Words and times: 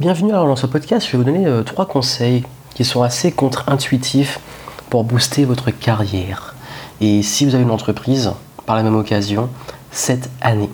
Bienvenue 0.00 0.30
alors 0.30 0.46
dans 0.46 0.56
ce 0.56 0.64
podcast, 0.64 1.06
je 1.06 1.12
vais 1.12 1.18
vous 1.18 1.24
donner 1.24 1.46
euh, 1.46 1.62
trois 1.62 1.84
conseils 1.84 2.42
qui 2.74 2.86
sont 2.86 3.02
assez 3.02 3.32
contre-intuitifs 3.32 4.40
pour 4.88 5.04
booster 5.04 5.44
votre 5.44 5.70
carrière. 5.70 6.54
Et 7.02 7.20
si 7.22 7.44
vous 7.44 7.54
avez 7.54 7.64
une 7.64 7.70
entreprise, 7.70 8.32
par 8.64 8.76
la 8.76 8.82
même 8.82 8.96
occasion, 8.96 9.50
cette 9.90 10.30
année. 10.40 10.70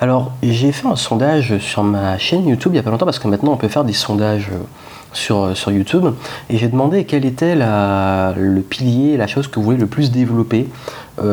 Alors 0.00 0.32
j'ai 0.42 0.70
fait 0.72 0.86
un 0.86 0.96
sondage 0.96 1.56
sur 1.56 1.82
ma 1.82 2.18
chaîne 2.18 2.46
YouTube 2.46 2.72
il 2.72 2.74
n'y 2.74 2.80
a 2.80 2.82
pas 2.82 2.90
longtemps 2.90 3.06
parce 3.06 3.18
que 3.18 3.26
maintenant 3.26 3.52
on 3.52 3.56
peut 3.56 3.68
faire 3.68 3.84
des 3.84 3.94
sondages 3.94 4.50
euh, 4.52 4.58
sur, 5.14 5.44
euh, 5.44 5.54
sur 5.54 5.72
YouTube 5.72 6.04
et 6.50 6.58
j'ai 6.58 6.68
demandé 6.68 7.06
quel 7.06 7.24
était 7.24 7.54
le 7.56 8.60
pilier, 8.60 9.16
la 9.16 9.26
chose 9.26 9.48
que 9.48 9.58
vous 9.58 9.62
voulez 9.62 9.78
le 9.78 9.86
plus 9.86 10.10
développer 10.10 10.68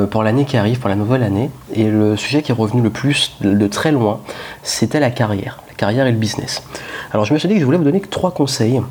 pour 0.10 0.24
l'année 0.24 0.46
qui 0.46 0.56
arrive, 0.56 0.80
pour 0.80 0.90
la 0.90 0.96
nouvelle 0.96 1.22
année. 1.22 1.52
Et 1.74 1.90
le 1.90 2.16
sujet 2.16 2.42
qui 2.42 2.54
est 2.54 2.56
revenu 2.56 2.82
le 2.82 2.92
plus 2.92 3.36
de 3.42 3.68
très 3.68 3.92
loin, 3.92 4.22
c'était 4.64 5.02
la 5.02 5.12
carrière 5.12 5.60
carrière 5.78 6.07
et 6.07 6.12
le 6.12 6.18
business. 6.18 6.64
Alors 7.12 7.26
je 7.26 7.34
me 7.34 7.39
suis 7.39 7.48
dit 7.48 7.55
que 7.55 7.60
je 7.60 7.66
voulais 7.66 7.78
vous 7.78 7.84
donner 7.84 8.02
trois 8.02 8.32
conseils 8.32 8.82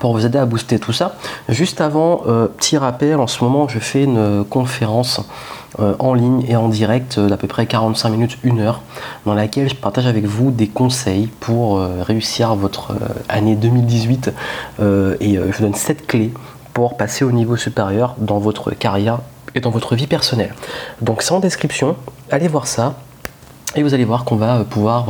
pour 0.00 0.12
vous 0.12 0.26
aider 0.26 0.38
à 0.38 0.46
booster 0.46 0.78
tout 0.78 0.92
ça. 0.92 1.16
Juste 1.48 1.80
avant, 1.80 2.22
euh, 2.26 2.46
petit 2.46 2.76
rappel, 2.76 3.16
en 3.16 3.26
ce 3.26 3.42
moment 3.42 3.68
je 3.68 3.78
fais 3.78 4.04
une 4.04 4.44
conférence 4.48 5.20
euh, 5.78 5.94
en 5.98 6.14
ligne 6.14 6.44
et 6.48 6.56
en 6.56 6.68
direct 6.68 7.20
d'à 7.20 7.36
peu 7.36 7.46
près 7.46 7.66
45 7.66 8.08
minutes, 8.10 8.38
1 8.44 8.58
heure, 8.58 8.82
dans 9.24 9.34
laquelle 9.34 9.68
je 9.68 9.74
partage 9.74 10.06
avec 10.06 10.24
vous 10.24 10.50
des 10.50 10.68
conseils 10.68 11.28
pour 11.40 11.78
euh, 11.78 12.02
réussir 12.02 12.54
votre 12.56 12.94
année 13.28 13.54
2018 13.54 14.32
et 15.20 15.34
je 15.36 15.56
vous 15.56 15.62
donne 15.62 15.74
7 15.74 16.06
clés 16.06 16.32
pour 16.72 16.96
passer 16.96 17.24
au 17.24 17.32
niveau 17.32 17.56
supérieur 17.56 18.14
dans 18.18 18.38
votre 18.38 18.72
carrière 18.72 19.20
et 19.54 19.60
dans 19.60 19.70
votre 19.70 19.94
vie 19.94 20.06
personnelle. 20.06 20.54
Donc 21.00 21.22
c'est 21.22 21.32
en 21.32 21.40
description, 21.40 21.96
allez 22.30 22.48
voir 22.48 22.66
ça 22.66 22.94
et 23.74 23.82
vous 23.82 23.94
allez 23.94 24.04
voir 24.04 24.24
qu'on 24.24 24.36
va 24.36 24.64
pouvoir 24.64 25.08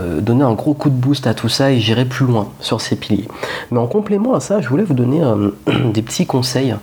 euh, 0.00 0.20
donner 0.20 0.42
un 0.42 0.54
gros 0.54 0.74
coup 0.74 0.90
de 0.90 0.94
boost 0.94 1.28
à 1.28 1.34
tout 1.34 1.48
ça 1.48 1.70
et 1.70 1.78
j'irai 1.78 2.04
plus 2.04 2.26
loin 2.26 2.48
sur 2.58 2.80
ces 2.80 2.96
piliers. 2.96 3.28
Mais 3.70 3.78
en 3.78 3.86
complément 3.86 4.34
à 4.34 4.40
ça, 4.40 4.60
je 4.60 4.68
voulais 4.68 4.82
vous 4.82 4.94
donner 4.94 5.22
euh, 5.22 5.50
des 5.92 6.02
petits 6.02 6.26
conseils 6.26 6.74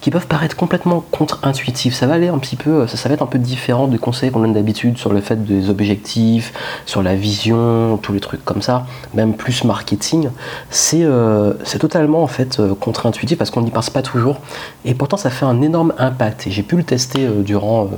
qui 0.00 0.12
peuvent 0.12 0.28
paraître 0.28 0.54
complètement 0.54 1.04
contre-intuitifs. 1.10 1.94
Ça 1.94 2.06
va 2.06 2.14
aller 2.14 2.28
un 2.28 2.38
petit 2.38 2.54
peu, 2.54 2.86
ça, 2.86 3.08
va 3.08 3.14
être 3.14 3.22
un 3.22 3.26
peu 3.26 3.38
différent 3.38 3.88
des 3.88 3.98
conseils 3.98 4.30
qu'on 4.30 4.40
donne 4.40 4.52
d'habitude 4.52 4.98
sur 4.98 5.12
le 5.12 5.20
fait 5.20 5.44
des 5.44 5.68
objectifs, 5.68 6.52
sur 6.86 7.02
la 7.02 7.16
vision, 7.16 7.98
tous 8.00 8.12
les 8.12 8.20
trucs 8.20 8.44
comme 8.44 8.62
ça, 8.62 8.86
même 9.14 9.34
plus 9.34 9.64
marketing. 9.64 10.28
C'est 10.70 11.02
euh, 11.02 11.54
totalement 11.80 12.22
en 12.22 12.28
fait 12.28 12.60
contre-intuitif 12.78 13.38
parce 13.38 13.50
qu'on 13.50 13.62
n'y 13.62 13.70
pense 13.70 13.90
pas 13.90 14.02
toujours 14.02 14.38
et 14.84 14.94
pourtant 14.94 15.16
ça 15.16 15.30
fait 15.30 15.46
un 15.46 15.62
énorme 15.62 15.94
impact 15.98 16.46
et 16.46 16.50
j'ai 16.50 16.62
pu 16.62 16.76
le 16.76 16.84
tester 16.84 17.26
durant 17.38 17.88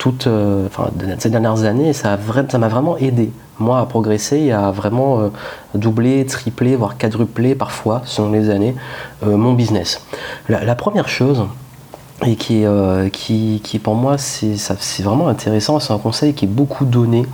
toutes 0.00 0.26
ces 1.18 1.30
dernières 1.30 1.62
années 1.64 1.92
ça 1.92 2.16
m'a 2.58 2.68
vraiment 2.68 2.96
aidé 2.96 3.30
moi 3.60 3.78
à 3.78 3.86
progresser 3.86 4.38
et 4.38 4.52
à 4.52 4.70
vraiment 4.70 5.20
euh, 5.20 5.28
doubler, 5.74 6.24
tripler, 6.26 6.74
voire 6.76 6.96
quadrupler 6.96 7.54
parfois, 7.54 8.02
selon 8.04 8.32
les 8.32 8.50
années, 8.50 8.74
euh, 9.24 9.36
mon 9.36 9.52
business. 9.52 10.04
La, 10.48 10.74
première 10.74 11.08
chose, 11.08 11.44
et 12.26 12.36
qui, 12.36 12.64
euh, 12.64 13.08
qui, 13.08 13.60
qui 13.62 13.78
pour 13.78 13.94
moi 13.94 14.18
c'est 14.18 15.02
vraiment 15.02 15.28
intéressant, 15.28 15.78
c'est 15.80 15.92
un 15.92 15.98
conseil 15.98 16.34
qui 16.34 16.46
est 16.46 16.48
beaucoup 16.48 16.84
donné 16.84 17.26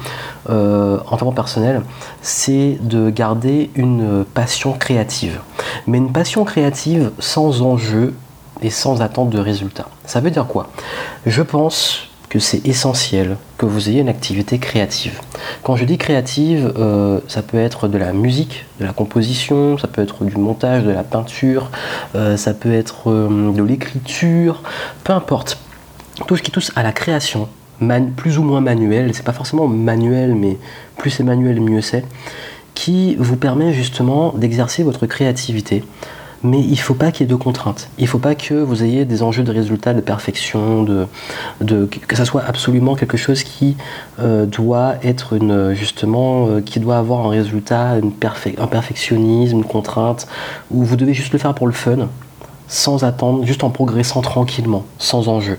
en 0.48 1.17
tant 1.17 1.31
que 1.31 1.34
personnel, 1.34 1.83
c'est 2.22 2.78
de 2.81 3.11
garder 3.11 3.70
une 3.75 4.25
passion 4.34 4.72
créative. 4.75 5.41
Mais 5.87 5.98
une 5.98 6.12
passion 6.12 6.44
créative 6.44 7.11
sans 7.19 7.62
enjeu 7.62 8.14
et 8.62 8.70
sans 8.70 9.03
attente 9.03 9.31
de 9.31 9.39
résultat. 9.39 9.87
Ça 10.05 10.20
veut 10.20 10.31
dire 10.31 10.47
quoi? 10.47 10.69
Je 11.27 11.42
pense 11.42 12.06
que 12.29 12.39
c'est 12.39 12.67
essentiel 12.67 13.37
que 13.59 13.67
vous 13.67 13.89
ayez 13.89 14.01
une 14.01 14.09
activité 14.09 14.59
créative. 14.59 15.21
Quand 15.63 15.77
je 15.77 15.85
dis 15.85 15.99
créative, 15.99 16.73
euh, 16.77 17.21
ça 17.29 17.43
peut 17.43 17.59
être 17.59 17.89
de 17.89 17.99
la 17.99 18.13
musique, 18.13 18.67
de 18.81 18.85
la 18.85 18.93
composition, 18.93 19.79
ça 19.79 19.89
peut 19.89 20.03
être 20.03 20.25
du 20.25 20.37
montage, 20.37 20.85
de 20.85 20.91
la 20.91 21.05
peinture, 21.05 21.71
euh, 22.15 22.37
ça 22.37 22.55
peut 22.55 22.73
être 22.73 23.11
euh, 23.11 23.53
de 23.53 23.63
l'écriture, 23.63 24.63
peu 25.05 25.13
importe. 25.13 25.59
Tout 26.27 26.37
ce 26.37 26.43
qui 26.43 26.50
touche 26.50 26.71
à 26.77 26.83
la 26.83 26.93
création, 26.93 27.49
plus 28.17 28.39
ou 28.39 28.43
moins 28.43 28.61
manuel, 28.61 29.15
c'est 29.15 29.25
pas 29.25 29.33
forcément 29.33 29.69
manuel, 29.69 30.34
mais 30.34 30.56
plus 30.97 31.11
c'est 31.11 31.25
manuel, 31.25 31.61
mieux 31.61 31.83
c'est, 31.83 32.05
qui 32.75 33.17
vous 33.17 33.37
permet 33.37 33.73
justement 33.73 34.33
d'exercer 34.33 34.83
votre 34.83 35.06
créativité 35.06 35.84
mais 36.43 36.61
il 36.61 36.71
ne 36.71 36.77
faut 36.77 36.95
pas 36.95 37.11
qu'il 37.11 37.27
y 37.27 37.29
ait 37.29 37.33
de 37.33 37.37
contraintes. 37.37 37.89
Il 37.99 38.05
ne 38.05 38.09
faut 38.09 38.19
pas 38.19 38.35
que 38.35 38.55
vous 38.55 38.83
ayez 38.83 39.05
des 39.05 39.23
enjeux 39.23 39.43
de 39.43 39.53
résultats, 39.53 39.95
de 39.95 40.01
perfection, 40.01 40.83
de, 40.83 41.07
que 41.87 42.17
ça 42.17 42.25
soit 42.25 42.43
absolument 42.47 42.95
quelque 42.95 43.17
chose 43.17 43.43
qui 43.43 43.77
euh, 44.19 44.47
doit 44.47 44.95
être 45.03 45.35
une, 45.35 45.75
justement, 45.75 46.49
euh, 46.49 46.61
qui 46.61 46.81
doit 46.81 46.99
avoir 46.99 47.27
un 47.27 47.31
résultat, 47.31 47.93
un 47.93 48.67
perfectionnisme, 48.67 49.57
une 49.57 49.65
contrainte, 49.65 50.27
où 50.71 50.85
vous 50.85 50.97
devez 50.97 51.15
juste 51.15 51.33
le 51.33 51.39
faire 51.39 51.55
pour 51.55 51.67
le 51.67 51.73
fun, 51.73 52.09
sans 52.69 53.05
attendre, 53.05 53.45
juste 53.45 53.65
en 53.65 53.71
progressant 53.71 54.23
tranquillement, 54.23 54.85
sans 54.99 55.29
enjeu. 55.29 55.59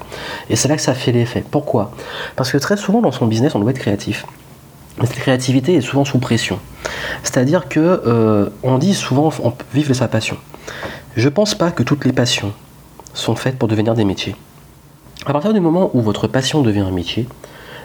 Et 0.50 0.56
c'est 0.56 0.68
là 0.68 0.76
que 0.76 0.82
ça 0.82 0.94
fait 0.94 1.12
l'effet. 1.12 1.44
Pourquoi? 1.50 1.92
Parce 2.36 2.52
que 2.52 2.58
très 2.58 2.78
souvent 2.78 3.02
dans 3.02 3.12
son 3.12 3.28
business, 3.28 3.56
on 3.56 3.60
doit 3.60 3.72
être 3.72 3.80
créatif. 3.80 4.26
Mais 5.00 5.06
cette 5.06 5.18
créativité 5.18 5.76
est 5.76 5.82
souvent 5.82 6.06
sous 6.06 6.18
pression. 6.18 6.60
C'est-à-dire 7.24 7.68
que 7.70 7.80
euh, 7.80 8.50
on 8.64 8.78
dit 8.78 8.94
souvent 8.94 9.32
on 9.44 9.52
peut 9.52 9.66
vivre 9.74 9.90
de 9.90 9.94
sa 9.94 10.08
passion. 10.08 10.38
Je 11.16 11.30
pense 11.30 11.56
pas 11.56 11.72
que 11.72 11.84
toutes 11.84 12.06
les 12.06 12.14
passions 12.14 12.54
sont 13.14 13.36
faites 13.36 13.58
pour 13.58 13.68
devenir 13.68 13.94
des 13.94 14.06
métiers. 14.06 14.36
À 15.26 15.34
partir 15.34 15.54
du 15.54 15.60
moment 15.60 15.90
où 15.94 16.02
votre 16.02 16.28
passion 16.28 16.62
devient 16.62 16.82
un 16.82 16.92
métier, 16.92 17.28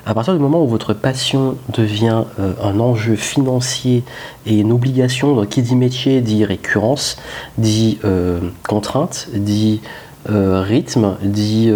à 0.04 0.14
partir 0.14 0.34
du 0.34 0.40
moment 0.40 0.62
où 0.62 0.66
votre 0.66 0.94
passion 0.94 1.56
devient 1.72 2.24
euh, 2.40 2.52
un 2.62 2.80
enjeu 2.80 3.14
financier 3.14 4.02
et 4.46 4.58
une 4.58 4.72
obligation, 4.72 5.46
qui 5.46 5.62
dit 5.62 5.76
métier 5.76 6.20
dit 6.20 6.44
récurrence, 6.44 7.16
dit 7.56 7.98
euh, 8.04 8.40
contrainte, 8.68 9.28
dit 9.32 9.80
rythme, 10.26 11.16
dit 11.22 11.72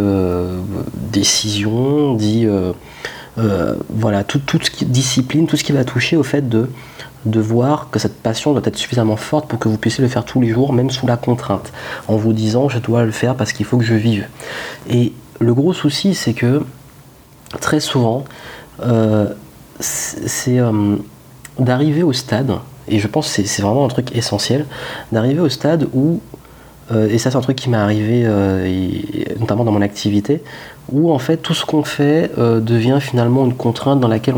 décision, 1.11 2.15
dit 2.15 2.47
voilà, 3.37 4.23
tout, 4.23 4.41
ce 4.63 4.71
qui, 4.71 4.85
discipline, 4.85 5.49
tout 5.49 5.57
ce 5.57 5.65
qui 5.65 5.73
va 5.73 5.85
toucher 5.85 6.17
au 6.17 6.23
fait 6.23 6.49
de 6.49 6.71
de 7.27 7.41
voir 7.41 7.91
que 7.91 7.99
cette 7.99 8.23
passion 8.23 8.53
doit 8.53 8.63
être 8.65 8.77
suffisamment 8.77 9.17
forte 9.17 9.49
pour 9.49 9.59
que 9.59 9.69
vous 9.69 9.77
puissiez 9.77 10.03
le 10.03 10.09
faire 10.09 10.25
tous 10.25 10.41
les 10.41 10.49
jours, 10.49 10.73
même 10.73 10.91
sous 10.91 11.07
la 11.07 11.17
contrainte, 11.17 11.73
en 12.09 12.17
vous 12.17 12.33
disant 12.33 12.69
je 12.69 12.79
dois 12.79 13.05
le 13.05 13.11
faire 13.11 13.35
parce 13.35 13.53
qu'il 13.53 13.67
faut 13.67 13.77
que 13.77 13.85
je 13.85 13.95
vive. 13.95 14.27
Et 14.89 15.13
le 15.41 15.53
gros 15.53 15.73
souci, 15.73 16.15
c'est 16.15 16.33
que 16.33 16.65
très 17.61 17.81
souvent, 17.81 18.25
euh, 18.83 19.27
c'est 19.81 20.59
euh, 20.59 20.97
d'arriver 21.59 22.03
au 22.03 22.13
stade, 22.13 22.53
et 22.89 22.99
je 22.99 23.09
pense 23.09 23.35
que 23.35 23.43
c'est 23.45 23.63
vraiment 23.63 23.85
un 23.85 23.89
truc 23.89 24.15
essentiel, 24.15 24.67
d'arriver 25.13 25.41
au 25.41 25.49
stade 25.49 25.89
où, 25.93 26.21
euh, 26.93 27.09
et 27.09 27.19
ça 27.19 27.31
c'est 27.31 27.37
un 27.37 27.41
truc 27.41 27.57
qui 27.57 27.69
m'est 27.69 27.77
arrivé 27.77 28.25
notamment 29.39 29.65
dans 29.65 29.73
mon 29.73 29.83
activité, 29.83 30.43
où 30.91 31.13
en 31.13 31.19
fait 31.19 31.39
tout 31.39 31.55
ce 31.55 31.65
qu'on 31.65 31.83
fait 31.83 32.31
devient 32.37 32.99
finalement 33.01 33.45
une 33.45 33.55
contrainte 33.55 34.01
dans 34.01 34.09
laquelle 34.09 34.35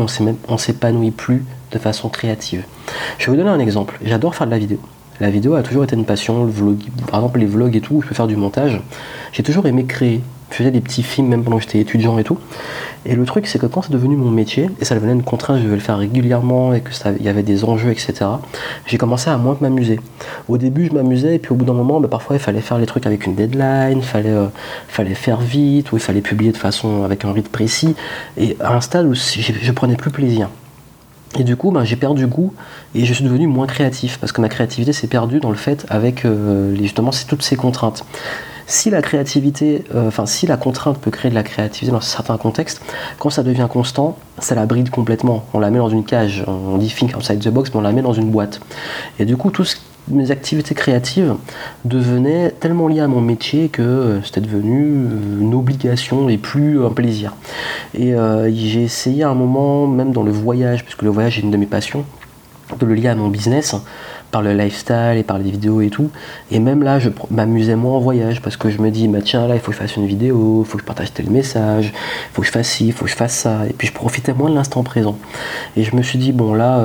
on 0.47 0.57
s'épanouit 0.57 1.11
plus 1.11 1.45
de 1.71 1.77
façon 1.77 2.09
créative. 2.09 2.63
Je 3.17 3.25
vais 3.25 3.31
vous 3.31 3.37
donner 3.37 3.49
un 3.49 3.59
exemple. 3.59 3.99
J'adore 4.03 4.35
faire 4.35 4.47
de 4.47 4.51
la 4.51 4.57
vidéo. 4.57 4.79
La 5.19 5.29
vidéo 5.29 5.55
a 5.55 5.63
toujours 5.63 5.83
été 5.83 5.95
une 5.95 6.05
passion, 6.05 6.45
le 6.45 6.49
vlog, 6.51 6.77
par 7.07 7.19
exemple 7.19 7.39
les 7.39 7.45
vlogs 7.45 7.75
et 7.75 7.81
tout, 7.81 8.01
je 8.01 8.07
peux 8.07 8.15
faire 8.15 8.27
du 8.27 8.37
montage. 8.37 8.81
J'ai 9.33 9.43
toujours 9.43 9.65
aimé 9.65 9.85
créer. 9.85 10.21
Je 10.51 10.55
faisais 10.55 10.71
des 10.71 10.81
petits 10.81 11.03
films 11.03 11.27
même 11.27 11.43
pendant 11.43 11.57
que 11.57 11.63
j'étais 11.63 11.79
étudiant 11.79 12.17
et 12.17 12.23
tout. 12.23 12.37
Et 13.05 13.15
le 13.15 13.23
truc, 13.25 13.47
c'est 13.47 13.59
que 13.59 13.65
quand 13.65 13.81
c'est 13.83 13.91
devenu 13.91 14.17
mon 14.17 14.29
métier, 14.29 14.69
et 14.81 14.85
ça 14.85 14.95
devenait 14.95 15.13
une 15.13 15.23
contrainte, 15.23 15.59
je 15.59 15.63
devais 15.63 15.75
le 15.75 15.81
faire 15.81 15.97
régulièrement, 15.97 16.73
et 16.73 16.81
qu'il 16.81 17.23
y 17.23 17.29
avait 17.29 17.43
des 17.43 17.63
enjeux, 17.63 17.91
etc., 17.91 18.13
j'ai 18.85 18.97
commencé 18.97 19.29
à 19.29 19.37
moins 19.37 19.57
m'amuser. 19.61 19.99
Au 20.49 20.57
début, 20.57 20.87
je 20.87 20.93
m'amusais, 20.93 21.35
et 21.35 21.39
puis 21.39 21.53
au 21.53 21.55
bout 21.55 21.65
d'un 21.65 21.73
moment, 21.73 22.01
bah, 22.01 22.09
parfois, 22.09 22.35
il 22.35 22.39
fallait 22.39 22.61
faire 22.61 22.77
les 22.77 22.85
trucs 22.85 23.05
avec 23.05 23.25
une 23.25 23.35
deadline, 23.35 23.99
il 23.99 24.03
fallait, 24.03 24.29
euh, 24.29 24.47
fallait 24.89 25.15
faire 25.15 25.39
vite, 25.39 25.93
ou 25.93 25.97
il 25.97 26.01
fallait 26.01 26.21
publier 26.21 26.51
de 26.51 26.57
façon 26.57 27.03
avec 27.03 27.23
un 27.23 27.31
rythme 27.31 27.51
précis, 27.51 27.95
et 28.37 28.57
à 28.59 28.75
un 28.75 28.81
stade 28.81 29.05
où 29.05 29.13
je, 29.13 29.71
prenais 29.71 29.95
plus 29.95 30.11
plaisir. 30.11 30.49
Et 31.37 31.43
du 31.43 31.55
coup, 31.55 31.71
ben, 31.71 31.83
j'ai 31.83 31.95
perdu 31.95 32.25
goût 32.25 32.53
et 32.95 33.05
je 33.05 33.13
suis 33.13 33.23
devenu 33.23 33.45
moins 33.45 33.67
créatif 33.67 34.17
parce 34.17 34.31
que 34.31 34.41
ma 34.41 34.49
créativité 34.49 34.93
s'est 34.93 35.07
perdue 35.07 35.39
dans 35.39 35.51
le 35.51 35.55
fait 35.55 35.85
avec 35.87 36.25
euh, 36.25 36.75
justement 36.75 37.11
toutes 37.27 37.43
ces 37.43 37.55
contraintes. 37.55 38.03
Si 38.69 38.91
la 38.91 39.01
créativité, 39.01 39.83
euh, 39.95 40.09
enfin 40.09 40.27
si 40.27 40.45
la 40.45 40.55
contrainte 40.55 40.99
peut 40.99 41.09
créer 41.09 41.31
de 41.31 41.35
la 41.35 41.41
créativité 41.41 41.91
dans 41.91 42.01
certains 42.01 42.37
contextes, 42.37 42.83
quand 43.17 43.31
ça 43.31 43.41
devient 43.41 43.65
constant, 43.67 44.15
ça 44.37 44.53
la 44.53 44.67
bride 44.67 44.91
complètement. 44.91 45.43
On 45.55 45.59
la 45.59 45.71
met 45.71 45.79
dans 45.79 45.89
une 45.89 46.05
cage, 46.05 46.43
on 46.45 46.77
dit 46.77 46.87
think 46.87 47.17
outside 47.17 47.39
the 47.39 47.49
box, 47.49 47.71
mais 47.71 47.77
on 47.77 47.81
la 47.81 47.91
met 47.93 48.03
dans 48.03 48.13
une 48.13 48.29
boîte. 48.29 48.59
Et 49.17 49.25
du 49.25 49.37
coup, 49.37 49.49
tout 49.49 49.63
ce 49.63 49.75
mes 50.07 50.29
activités 50.31 50.75
créatives 50.75 51.35
devenaient 51.85 52.51
tellement 52.51 52.87
liées 52.87 52.99
à 52.99 53.07
mon 53.07 53.21
métier 53.21 53.69
que 53.69 53.81
euh, 53.81 54.23
c'était 54.23 54.41
devenu 54.41 54.85
euh, 54.85 55.41
une 55.41 55.53
obligation 55.53 56.29
et 56.29 56.37
plus 56.37 56.83
un 56.83 56.89
plaisir. 56.89 57.33
Et 57.95 58.13
j'ai 58.53 58.83
essayé 58.83 59.23
à 59.23 59.29
un 59.29 59.35
moment, 59.35 59.87
même 59.87 60.11
dans 60.11 60.23
le 60.23 60.31
voyage, 60.31 60.83
puisque 60.83 61.01
le 61.01 61.09
voyage 61.09 61.39
est 61.39 61.41
une 61.41 61.51
de 61.51 61.57
mes 61.57 61.65
passions, 61.65 62.05
le 62.81 62.93
lier 62.93 63.07
à 63.07 63.15
mon 63.15 63.29
business 63.29 63.75
par 64.31 64.41
le 64.41 64.53
lifestyle 64.53 65.15
et 65.17 65.23
par 65.23 65.39
les 65.39 65.49
vidéos 65.49 65.81
et 65.81 65.89
tout. 65.89 66.11
Et 66.51 66.59
même 66.59 66.83
là, 66.83 66.99
je 66.99 67.09
m'amusais 67.31 67.75
moins 67.75 67.95
en 67.95 67.99
voyage 67.99 68.41
parce 68.41 68.57
que 68.57 68.69
je 68.69 68.79
me 68.79 68.91
dis, 68.91 69.07
bah 69.07 69.19
tiens, 69.23 69.47
là, 69.47 69.55
il 69.55 69.59
faut 69.59 69.71
que 69.71 69.77
je 69.77 69.81
fasse 69.81 69.95
une 69.95 70.05
vidéo, 70.05 70.63
il 70.63 70.69
faut 70.69 70.77
que 70.77 70.83
je 70.83 70.87
partage 70.87 71.13
tel 71.13 71.29
message, 71.29 71.93
il 71.93 72.33
faut 72.33 72.41
que 72.41 72.47
je 72.47 72.51
fasse 72.51 72.67
ci, 72.67 72.87
il 72.87 72.93
faut 72.93 73.05
que 73.05 73.11
je 73.11 73.15
fasse 73.15 73.33
ça. 73.33 73.65
Et 73.67 73.73
puis 73.73 73.87
je 73.87 73.93
profitais 73.93 74.33
moins 74.33 74.49
de 74.49 74.55
l'instant 74.55 74.83
présent. 74.83 75.17
Et 75.75 75.83
je 75.83 75.95
me 75.95 76.03
suis 76.03 76.19
dit, 76.19 76.31
bon 76.31 76.53
là, 76.53 76.83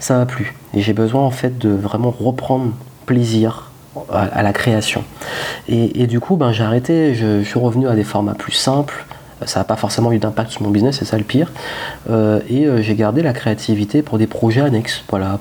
ça 0.00 0.18
m'a 0.18 0.26
plu. 0.26 0.54
Et 0.74 0.80
j'ai 0.80 0.92
besoin 0.92 1.22
en 1.22 1.30
fait 1.30 1.56
de 1.58 1.70
vraiment 1.70 2.10
reprendre 2.10 2.72
plaisir 3.06 3.70
à, 4.12 4.42
la 4.42 4.52
création. 4.52 5.04
Et, 5.68 6.06
du 6.06 6.20
coup, 6.20 6.36
ben, 6.36 6.52
j'ai 6.52 6.64
arrêté, 6.64 7.14
je, 7.14 7.42
suis 7.42 7.58
revenu 7.58 7.88
à 7.88 7.94
des 7.94 8.04
formats 8.04 8.34
plus 8.34 8.52
simples. 8.52 9.06
Ça 9.46 9.60
n'a 9.60 9.64
pas 9.64 9.76
forcément 9.76 10.12
eu 10.12 10.18
d'impact 10.18 10.50
sur 10.52 10.62
mon 10.62 10.70
business, 10.70 10.98
c'est 10.98 11.04
ça 11.04 11.18
le 11.18 11.24
pire. 11.24 11.50
Euh, 12.10 12.40
et 12.48 12.66
euh, 12.66 12.82
j'ai 12.82 12.94
gardé 12.94 13.22
la 13.22 13.32
créativité 13.32 14.02
pour 14.02 14.18
des 14.18 14.26
projets 14.26 14.60
annexes. 14.60 15.02
Voilà, 15.10 15.38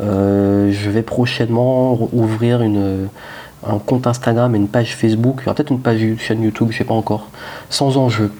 euh, 0.00 0.72
je 0.72 0.90
vais 0.90 1.02
prochainement 1.02 2.08
ouvrir 2.12 2.62
un 2.62 3.78
compte 3.78 4.06
Instagram 4.06 4.54
et 4.54 4.58
une 4.58 4.68
page 4.68 4.94
Facebook. 4.96 5.44
Peut-être 5.44 5.70
une 5.70 5.80
page 5.80 6.00
chaîne 6.18 6.42
YouTube, 6.42 6.68
je 6.70 6.78
sais 6.78 6.84
pas 6.84 6.94
encore, 6.94 7.28
sans 7.70 7.96
enjeu 7.96 8.30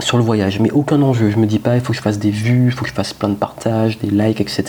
sur 0.00 0.18
le 0.18 0.24
voyage, 0.24 0.60
mais 0.60 0.70
aucun 0.70 1.00
enjeu. 1.02 1.30
Je 1.30 1.36
me 1.36 1.46
dis 1.46 1.58
pas 1.58 1.76
il 1.76 1.80
faut 1.80 1.92
que 1.92 1.96
je 1.96 2.02
fasse 2.02 2.18
des 2.18 2.30
vues, 2.30 2.66
il 2.66 2.72
faut 2.72 2.82
que 2.82 2.90
je 2.90 2.94
fasse 2.94 3.12
plein 3.12 3.28
de 3.28 3.34
partages, 3.34 3.98
des 3.98 4.10
likes, 4.10 4.40
etc. 4.40 4.64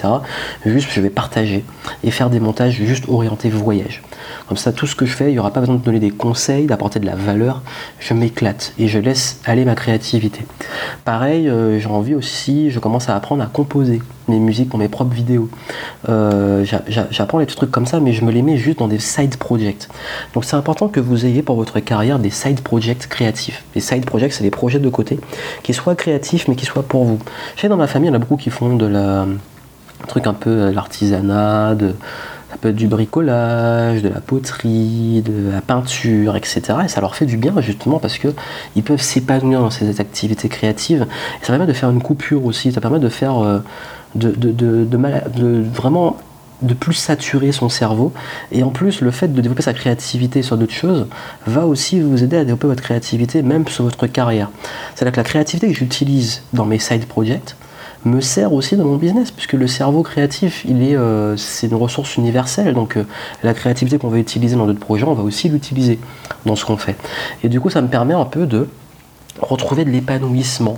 Juste 0.65 0.89
je 0.91 1.01
vais 1.01 1.09
partager 1.09 1.65
et 2.03 2.11
faire 2.11 2.29
des 2.29 2.39
montages 2.39 2.73
juste 2.73 3.05
orientés 3.09 3.49
voyage. 3.49 4.03
Comme 4.47 4.57
ça, 4.57 4.71
tout 4.71 4.85
ce 4.85 4.95
que 4.95 5.05
je 5.05 5.13
fais, 5.13 5.29
il 5.29 5.33
n'y 5.33 5.39
aura 5.39 5.51
pas 5.51 5.59
besoin 5.59 5.75
de 5.75 5.81
donner 5.81 5.99
des 5.99 6.11
conseils, 6.11 6.65
d'apporter 6.67 6.99
de 6.99 7.05
la 7.05 7.15
valeur. 7.15 7.61
Je 7.99 8.13
m'éclate 8.13 8.73
et 8.77 8.87
je 8.87 8.99
laisse 8.99 9.39
aller 9.45 9.65
ma 9.65 9.75
créativité. 9.75 10.45
Pareil, 11.03 11.49
euh, 11.49 11.79
j'ai 11.79 11.87
envie 11.87 12.15
aussi, 12.15 12.69
je 12.69 12.79
commence 12.79 13.09
à 13.09 13.15
apprendre 13.15 13.43
à 13.43 13.47
composer 13.47 14.01
mes 14.27 14.39
musiques 14.39 14.69
pour 14.69 14.79
mes 14.79 14.87
propres 14.87 15.13
vidéos. 15.13 15.49
Euh, 16.09 16.65
j'apprends 17.11 17.39
des 17.39 17.45
trucs 17.45 17.71
comme 17.71 17.85
ça, 17.85 17.99
mais 17.99 18.13
je 18.13 18.23
me 18.23 18.31
les 18.31 18.41
mets 18.41 18.57
juste 18.57 18.79
dans 18.79 18.87
des 18.87 18.99
side 18.99 19.37
projects. 19.37 19.87
Donc 20.33 20.45
c'est 20.45 20.55
important 20.55 20.87
que 20.87 20.99
vous 20.99 21.25
ayez 21.25 21.41
pour 21.41 21.55
votre 21.55 21.79
carrière 21.79 22.19
des 22.19 22.29
side 22.29 22.61
projects 22.61 23.07
créatifs. 23.07 23.63
Les 23.75 23.81
side 23.81 24.05
projects, 24.05 24.33
c'est 24.33 24.43
des 24.43 24.51
projets 24.51 24.79
de 24.79 24.89
côté 24.89 25.19
qui 25.63 25.73
soient 25.73 25.95
créatifs, 25.95 26.47
mais 26.47 26.55
qui 26.55 26.65
soient 26.65 26.83
pour 26.83 27.05
vous. 27.05 27.19
J'ai 27.55 27.67
dans 27.67 27.77
ma 27.77 27.87
famille, 27.87 28.09
il 28.09 28.13
y 28.13 28.15
en 28.15 28.17
a 28.17 28.19
beaucoup 28.19 28.37
qui 28.37 28.49
font 28.49 28.75
de 28.75 28.85
la 28.85 29.25
un 30.03 30.07
truc 30.07 30.27
un 30.27 30.33
peu 30.33 30.49
euh, 30.49 30.71
l'artisanat, 30.71 31.75
ça 32.55 32.57
peut 32.61 32.69
être 32.69 32.75
du 32.75 32.87
bricolage, 32.87 34.01
de 34.01 34.09
la 34.09 34.21
poterie, 34.21 35.21
de 35.25 35.51
la 35.51 35.61
peinture, 35.61 36.35
etc. 36.35 36.61
Et 36.85 36.87
ça 36.87 37.01
leur 37.01 37.15
fait 37.15 37.25
du 37.25 37.37
bien 37.37 37.53
justement 37.59 37.99
parce 37.99 38.17
que 38.17 38.29
ils 38.75 38.83
peuvent 38.83 39.01
s'épanouir 39.01 39.61
dans 39.61 39.71
ces 39.71 39.99
activités 39.99 40.47
créatives. 40.47 41.07
Et 41.41 41.45
ça 41.45 41.53
permet 41.53 41.65
de 41.65 41.73
faire 41.73 41.89
une 41.89 42.01
coupure 42.01 42.45
aussi, 42.45 42.71
ça 42.71 42.81
permet 42.81 42.99
de 42.99 43.09
faire 43.09 43.43
euh, 43.43 43.59
de, 44.15 45.65
vraiment 45.73 46.17
de 46.61 46.73
plus 46.73 46.93
saturer 46.93 47.51
son 47.51 47.69
cerveau. 47.69 48.13
Et 48.51 48.63
en 48.63 48.69
plus, 48.69 49.01
le 49.01 49.11
fait 49.11 49.27
de 49.27 49.41
développer 49.41 49.63
sa 49.63 49.73
créativité 49.73 50.41
sur 50.41 50.57
d'autres 50.57 50.73
choses 50.73 51.07
va 51.45 51.65
aussi 51.67 51.99
vous 51.99 52.23
aider 52.23 52.37
à 52.37 52.43
développer 52.43 52.67
votre 52.67 52.83
créativité 52.83 53.41
même 53.41 53.67
sur 53.67 53.83
votre 53.83 54.07
carrière. 54.07 54.49
C'est-à-dire 54.95 55.11
que 55.11 55.17
la 55.17 55.25
créativité 55.25 55.67
que 55.67 55.77
j'utilise 55.77 56.43
dans 56.53 56.65
mes 56.65 56.79
side 56.79 57.05
projects, 57.05 57.55
me 58.05 58.21
sert 58.21 58.53
aussi 58.53 58.77
dans 58.77 58.85
mon 58.85 58.97
business, 58.97 59.31
puisque 59.31 59.53
le 59.53 59.67
cerveau 59.67 60.03
créatif, 60.03 60.63
il 60.67 60.83
est, 60.83 60.95
euh, 60.95 61.35
c'est 61.37 61.67
une 61.67 61.75
ressource 61.75 62.17
universelle. 62.17 62.73
Donc 62.73 62.97
euh, 62.97 63.03
la 63.43 63.53
créativité 63.53 63.97
qu'on 63.97 64.09
va 64.09 64.19
utiliser 64.19 64.55
dans 64.55 64.67
d'autres 64.67 64.79
projets, 64.79 65.05
on 65.05 65.13
va 65.13 65.23
aussi 65.23 65.49
l'utiliser 65.49 65.99
dans 66.45 66.55
ce 66.55 66.65
qu'on 66.65 66.77
fait. 66.77 66.95
Et 67.43 67.49
du 67.49 67.59
coup, 67.59 67.69
ça 67.69 67.81
me 67.81 67.87
permet 67.87 68.13
un 68.13 68.25
peu 68.25 68.45
de 68.45 68.67
retrouver 69.39 69.85
de 69.85 69.89
l'épanouissement. 69.89 70.77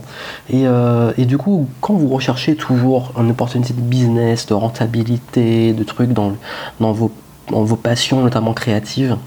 Et, 0.50 0.68
euh, 0.68 1.12
du 1.18 1.38
coup, 1.38 1.68
quand 1.82 1.94
vous 1.94 2.10
recherchez 2.10 2.56
toujours 2.56 3.12
une 3.18 3.32
opportunité 3.32 3.74
de 3.74 3.82
business, 3.82 4.46
de 4.46 4.54
rentabilité, 4.54 5.74
de 5.74 5.84
trucs 5.84 6.12
dans, 6.12 6.34
dans, 6.80 6.92
vos, 6.92 7.12
dans 7.52 7.64
vos 7.64 7.76
passions, 7.76 8.22
notamment 8.22 8.54
créatives, 8.54 9.18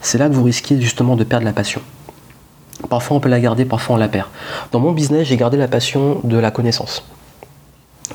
c'est 0.00 0.18
là 0.18 0.28
que 0.28 0.34
vous 0.34 0.44
risquez 0.44 0.80
justement 0.80 1.16
de 1.16 1.24
perdre 1.24 1.44
la 1.44 1.52
passion. 1.52 1.80
Parfois 2.90 3.16
on 3.16 3.20
peut 3.20 3.28
la 3.28 3.40
garder, 3.40 3.64
parfois 3.64 3.96
on 3.96 3.98
la 3.98 4.08
perd. 4.08 4.26
Dans 4.72 4.80
mon 4.80 4.92
business, 4.92 5.26
j'ai 5.26 5.36
gardé 5.36 5.56
la 5.56 5.68
passion 5.68 6.20
de 6.24 6.36
la 6.36 6.50
connaissance 6.50 7.04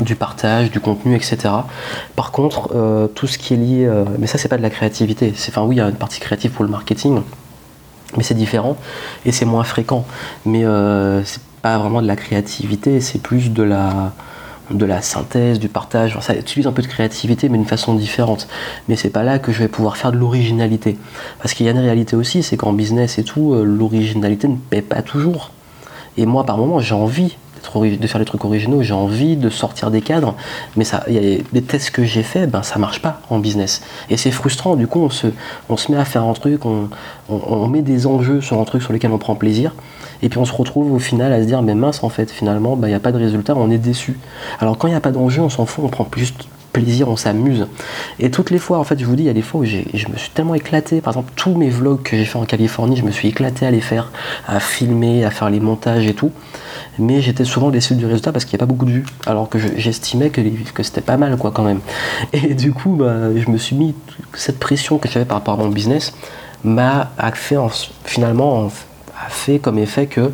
du 0.02 0.16
partage, 0.16 0.72
du 0.72 0.80
contenu, 0.80 1.16
etc. 1.16 1.38
Par 2.16 2.32
contre, 2.32 2.70
euh, 2.74 3.08
tout 3.08 3.28
ce 3.28 3.38
qui 3.38 3.54
est 3.54 3.58
lié, 3.58 3.86
euh, 3.86 4.06
mais 4.18 4.28
ça 4.28 4.38
c'est 4.38 4.48
pas 4.48 4.58
de 4.58 4.62
la 4.62 4.70
créativité. 4.70 5.34
C'est, 5.36 5.52
enfin 5.52 5.64
oui, 5.64 5.76
il 5.76 5.80
y 5.80 5.82
a 5.82 5.90
une 5.90 5.96
partie 5.96 6.20
créative 6.20 6.52
pour 6.52 6.64
le 6.64 6.70
marketing, 6.70 7.22
mais 8.18 8.24
c'est 8.24 8.36
différent 8.36 8.78
et 9.26 9.32
c'est 9.32 9.46
moins 9.46 9.64
fréquent. 9.64 10.06
Mais 10.46 10.66
euh, 10.66 11.24
c'est 11.26 11.42
pas 11.62 11.78
vraiment 11.78 12.02
de 12.02 12.08
la 12.08 12.16
créativité, 12.16 13.02
c'est 13.02 13.22
plus 13.22 13.52
de 13.52 13.64
la 13.64 14.12
de 14.72 14.86
la 14.86 15.02
synthèse, 15.02 15.58
du 15.58 15.68
partage. 15.68 16.16
ça 16.22 16.36
utilise 16.36 16.68
un 16.68 16.72
peu 16.72 16.84
de 16.84 16.88
créativité, 16.88 17.50
mais 17.50 17.58
d'une 17.58 17.66
façon 17.66 17.96
différente. 17.96 18.48
Mais 18.88 18.96
c'est 18.96 19.10
pas 19.10 19.24
là 19.24 19.40
que 19.40 19.52
je 19.52 19.58
vais 19.58 19.68
pouvoir 19.68 19.98
faire 19.98 20.12
de 20.12 20.18
l'originalité. 20.18 20.96
Parce 21.42 21.56
qu'il 21.56 21.66
y 21.66 21.70
a 21.70 21.72
une 21.72 21.80
réalité 21.80 22.16
aussi, 22.16 22.44
c'est 22.44 22.56
qu'en 22.56 22.72
business 22.72 23.18
et 23.18 23.24
tout, 23.24 23.56
l'originalité 23.56 24.48
ne 24.48 24.58
paie 24.58 24.84
pas 24.84 25.02
toujours. 25.02 25.50
Et 26.18 26.28
moi, 26.28 26.46
par 26.46 26.60
moment, 26.60 26.80
j'ai 26.80 26.94
envie 26.94 27.36
de 27.76 28.08
faire 28.08 28.20
des 28.20 28.26
trucs 28.26 28.44
originaux, 28.46 28.82
j'ai 28.82 28.94
envie 28.94 29.36
de 29.36 29.50
sortir 29.50 29.92
des 29.92 30.02
cadres, 30.02 30.36
mais 30.76 30.84
ça, 30.84 31.04
y 31.08 31.18
a 31.18 31.38
des 31.52 31.62
tests 31.62 31.92
que 31.92 32.04
j'ai 32.04 32.24
fait, 32.24 32.48
ben 32.48 32.64
ça 32.64 32.80
marche 32.80 33.02
pas 33.02 33.22
en 33.30 33.40
business. 33.40 33.82
Et 34.10 34.18
c'est 34.18 34.32
frustrant, 34.32 34.76
du 34.76 34.88
coup 34.88 35.00
on 35.00 35.10
se, 35.10 35.28
on 35.70 35.78
se 35.78 35.92
met 35.92 35.98
à 35.98 36.06
faire 36.06 36.24
un 36.24 36.34
truc, 36.34 36.66
on, 36.66 36.90
on, 37.30 37.68
met 37.68 37.82
des 37.82 38.08
enjeux 38.08 38.42
sur 38.42 38.60
un 38.60 38.64
truc 38.66 38.82
sur 38.82 38.94
lequel 38.94 39.12
on 39.12 39.18
prend 39.18 39.36
plaisir, 39.36 39.74
et 40.22 40.30
puis 40.30 40.40
on 40.40 40.46
se 40.46 40.54
retrouve 40.54 40.92
au 40.94 41.00
final 41.00 41.32
à 41.32 41.42
se 41.42 41.48
dire, 41.48 41.62
mais 41.62 41.76
mince 41.76 42.04
en 42.04 42.10
fait, 42.10 42.32
finalement, 42.32 42.76
il 42.76 42.82
ben, 42.82 42.88
n'y 42.88 42.94
a 42.94 43.00
pas 43.00 43.12
de 43.12 43.18
résultat, 43.18 43.56
on 43.56 43.70
est 43.70 43.78
déçu. 43.78 44.18
Alors 44.60 44.78
quand 44.78 44.88
il 44.88 44.92
n'y 44.92 44.98
a 44.98 45.02
pas 45.02 45.12
d'enjeu, 45.12 45.42
on 45.42 45.50
s'en 45.50 45.66
fout, 45.66 45.84
on 45.86 45.90
prend 45.90 46.08
juste 46.16 46.48
plaisir, 46.74 47.10
on 47.10 47.16
s'amuse. 47.16 47.68
Et 48.20 48.32
toutes 48.32 48.52
les 48.52 48.60
fois, 48.60 48.80
en 48.80 48.84
fait, 48.84 49.00
je 49.00 49.06
vous 49.06 49.16
dis, 49.16 49.24
il 49.24 49.28
y 49.28 49.30
a 49.30 49.34
des 49.34 49.42
fois 49.42 49.62
où 49.62 49.66
je 49.66 49.78
me 49.78 50.18
suis 50.18 50.30
tellement 50.34 50.56
éclaté. 50.56 51.02
Par 51.02 51.14
exemple, 51.14 51.32
tous 51.36 51.56
mes 51.56 51.70
vlogs 51.70 52.02
que 52.02 52.16
j'ai 52.16 52.26
fait 52.26 52.38
en 52.38 52.46
Californie, 52.46 52.96
je 52.96 53.04
me 53.04 53.12
suis 53.12 53.28
éclaté 53.28 53.66
à 53.66 53.72
les 53.72 53.82
faire, 53.82 54.12
à 54.48 54.60
filmer, 54.60 55.26
à 55.26 55.32
faire 55.32 55.50
les 55.50 55.60
montages 55.60 56.06
et 56.08 56.14
tout 56.14 56.32
mais 56.98 57.22
j'étais 57.22 57.46
souvent 57.46 57.70
déçu 57.70 57.96
du 57.96 58.06
résultat 58.06 58.32
parce 58.32 58.46
qu'il 58.46 58.58
n'y 58.58 58.60
a 58.60 58.66
pas 58.66 58.72
beaucoup 58.72 58.86
de 58.86 58.92
vues, 58.92 59.06
alors 59.26 59.50
que 59.50 59.60
j'estimais 59.78 60.30
que, 60.30 60.42
c'était 60.84 61.02
pas 61.02 61.18
mal 61.18 61.38
quoi 61.38 61.52
quand 61.52 61.64
même. 61.64 61.80
Et 62.34 62.54
du 62.54 62.74
coup, 62.74 62.96
bah, 62.96 63.36
je 63.36 63.50
me 63.50 63.58
suis 63.58 63.76
mis 63.76 63.96
cette 64.34 64.60
pression 64.60 64.98
que 64.98 65.08
j'avais 65.10 65.26
par 65.26 65.38
rapport 65.38 65.60
à 65.60 65.64
mon 65.64 65.70
business 65.70 66.14
m'a 66.64 67.12
fait 67.36 67.56
finalement 68.04 68.68
a 69.18 69.30
fait 69.30 69.60
comme 69.60 69.80
effet 69.80 70.08
que 70.08 70.32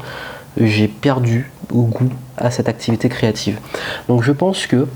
j'ai 0.58 0.88
perdu 0.88 1.52
au 1.72 1.84
goût 1.84 2.10
à 2.38 2.50
cette 2.52 2.70
activité 2.70 3.10
créative. 3.10 3.60
Donc 4.08 4.24
je 4.24 4.32
pense 4.32 4.66
que 4.68 4.88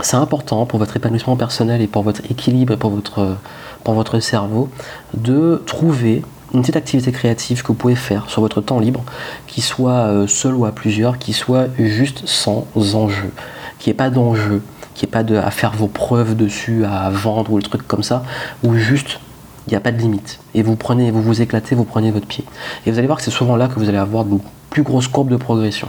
c'est 0.00 0.16
important 0.16 0.66
pour 0.66 0.78
votre 0.78 0.96
épanouissement 0.96 1.36
personnel 1.36 1.80
et 1.80 1.86
pour 1.86 2.02
votre 2.02 2.22
équilibre 2.30 2.74
et 2.74 2.76
pour 2.76 3.94
votre 3.94 4.20
cerveau 4.20 4.68
de 5.14 5.62
trouver 5.66 6.22
une 6.54 6.60
petite 6.60 6.76
activité 6.76 7.12
créative 7.12 7.62
que 7.62 7.68
vous 7.68 7.74
pouvez 7.74 7.96
faire 7.96 8.28
sur 8.28 8.40
votre 8.40 8.60
temps 8.60 8.78
libre, 8.78 9.04
qui 9.46 9.60
soit 9.60 10.06
euh, 10.06 10.26
seul 10.26 10.54
ou 10.54 10.64
à 10.64 10.72
plusieurs, 10.72 11.18
qui 11.18 11.32
soit 11.32 11.66
juste 11.78 12.26
sans 12.26 12.66
enjeu, 12.94 13.32
qui 13.78 13.90
ait 13.90 13.94
pas 13.94 14.10
d'enjeu, 14.10 14.62
qui 14.94 15.04
ait 15.04 15.08
pas 15.08 15.22
de, 15.22 15.36
à 15.36 15.50
faire 15.50 15.72
vos 15.72 15.88
preuves 15.88 16.36
dessus, 16.36 16.84
à 16.84 17.10
vendre 17.10 17.52
ou 17.52 17.56
le 17.56 17.62
truc 17.62 17.86
comme 17.86 18.02
ça, 18.02 18.22
ou 18.62 18.74
juste 18.74 19.20
il 19.66 19.70
n'y 19.70 19.76
a 19.76 19.80
pas 19.80 19.92
de 19.92 19.98
limite. 19.98 20.38
Et 20.54 20.62
vous 20.62 20.76
prenez, 20.76 21.10
vous 21.10 21.22
vous 21.22 21.42
éclatez, 21.42 21.74
vous 21.74 21.84
prenez 21.84 22.10
votre 22.10 22.26
pied. 22.26 22.44
Et 22.86 22.90
vous 22.90 22.98
allez 22.98 23.06
voir 23.06 23.18
que 23.18 23.24
c'est 23.24 23.30
souvent 23.30 23.56
là 23.56 23.66
que 23.66 23.78
vous 23.80 23.88
allez 23.88 23.98
avoir 23.98 24.24
de 24.24 24.38
plus 24.70 24.82
grosses 24.82 25.08
courbes 25.08 25.30
de 25.30 25.36
progression. 25.36 25.88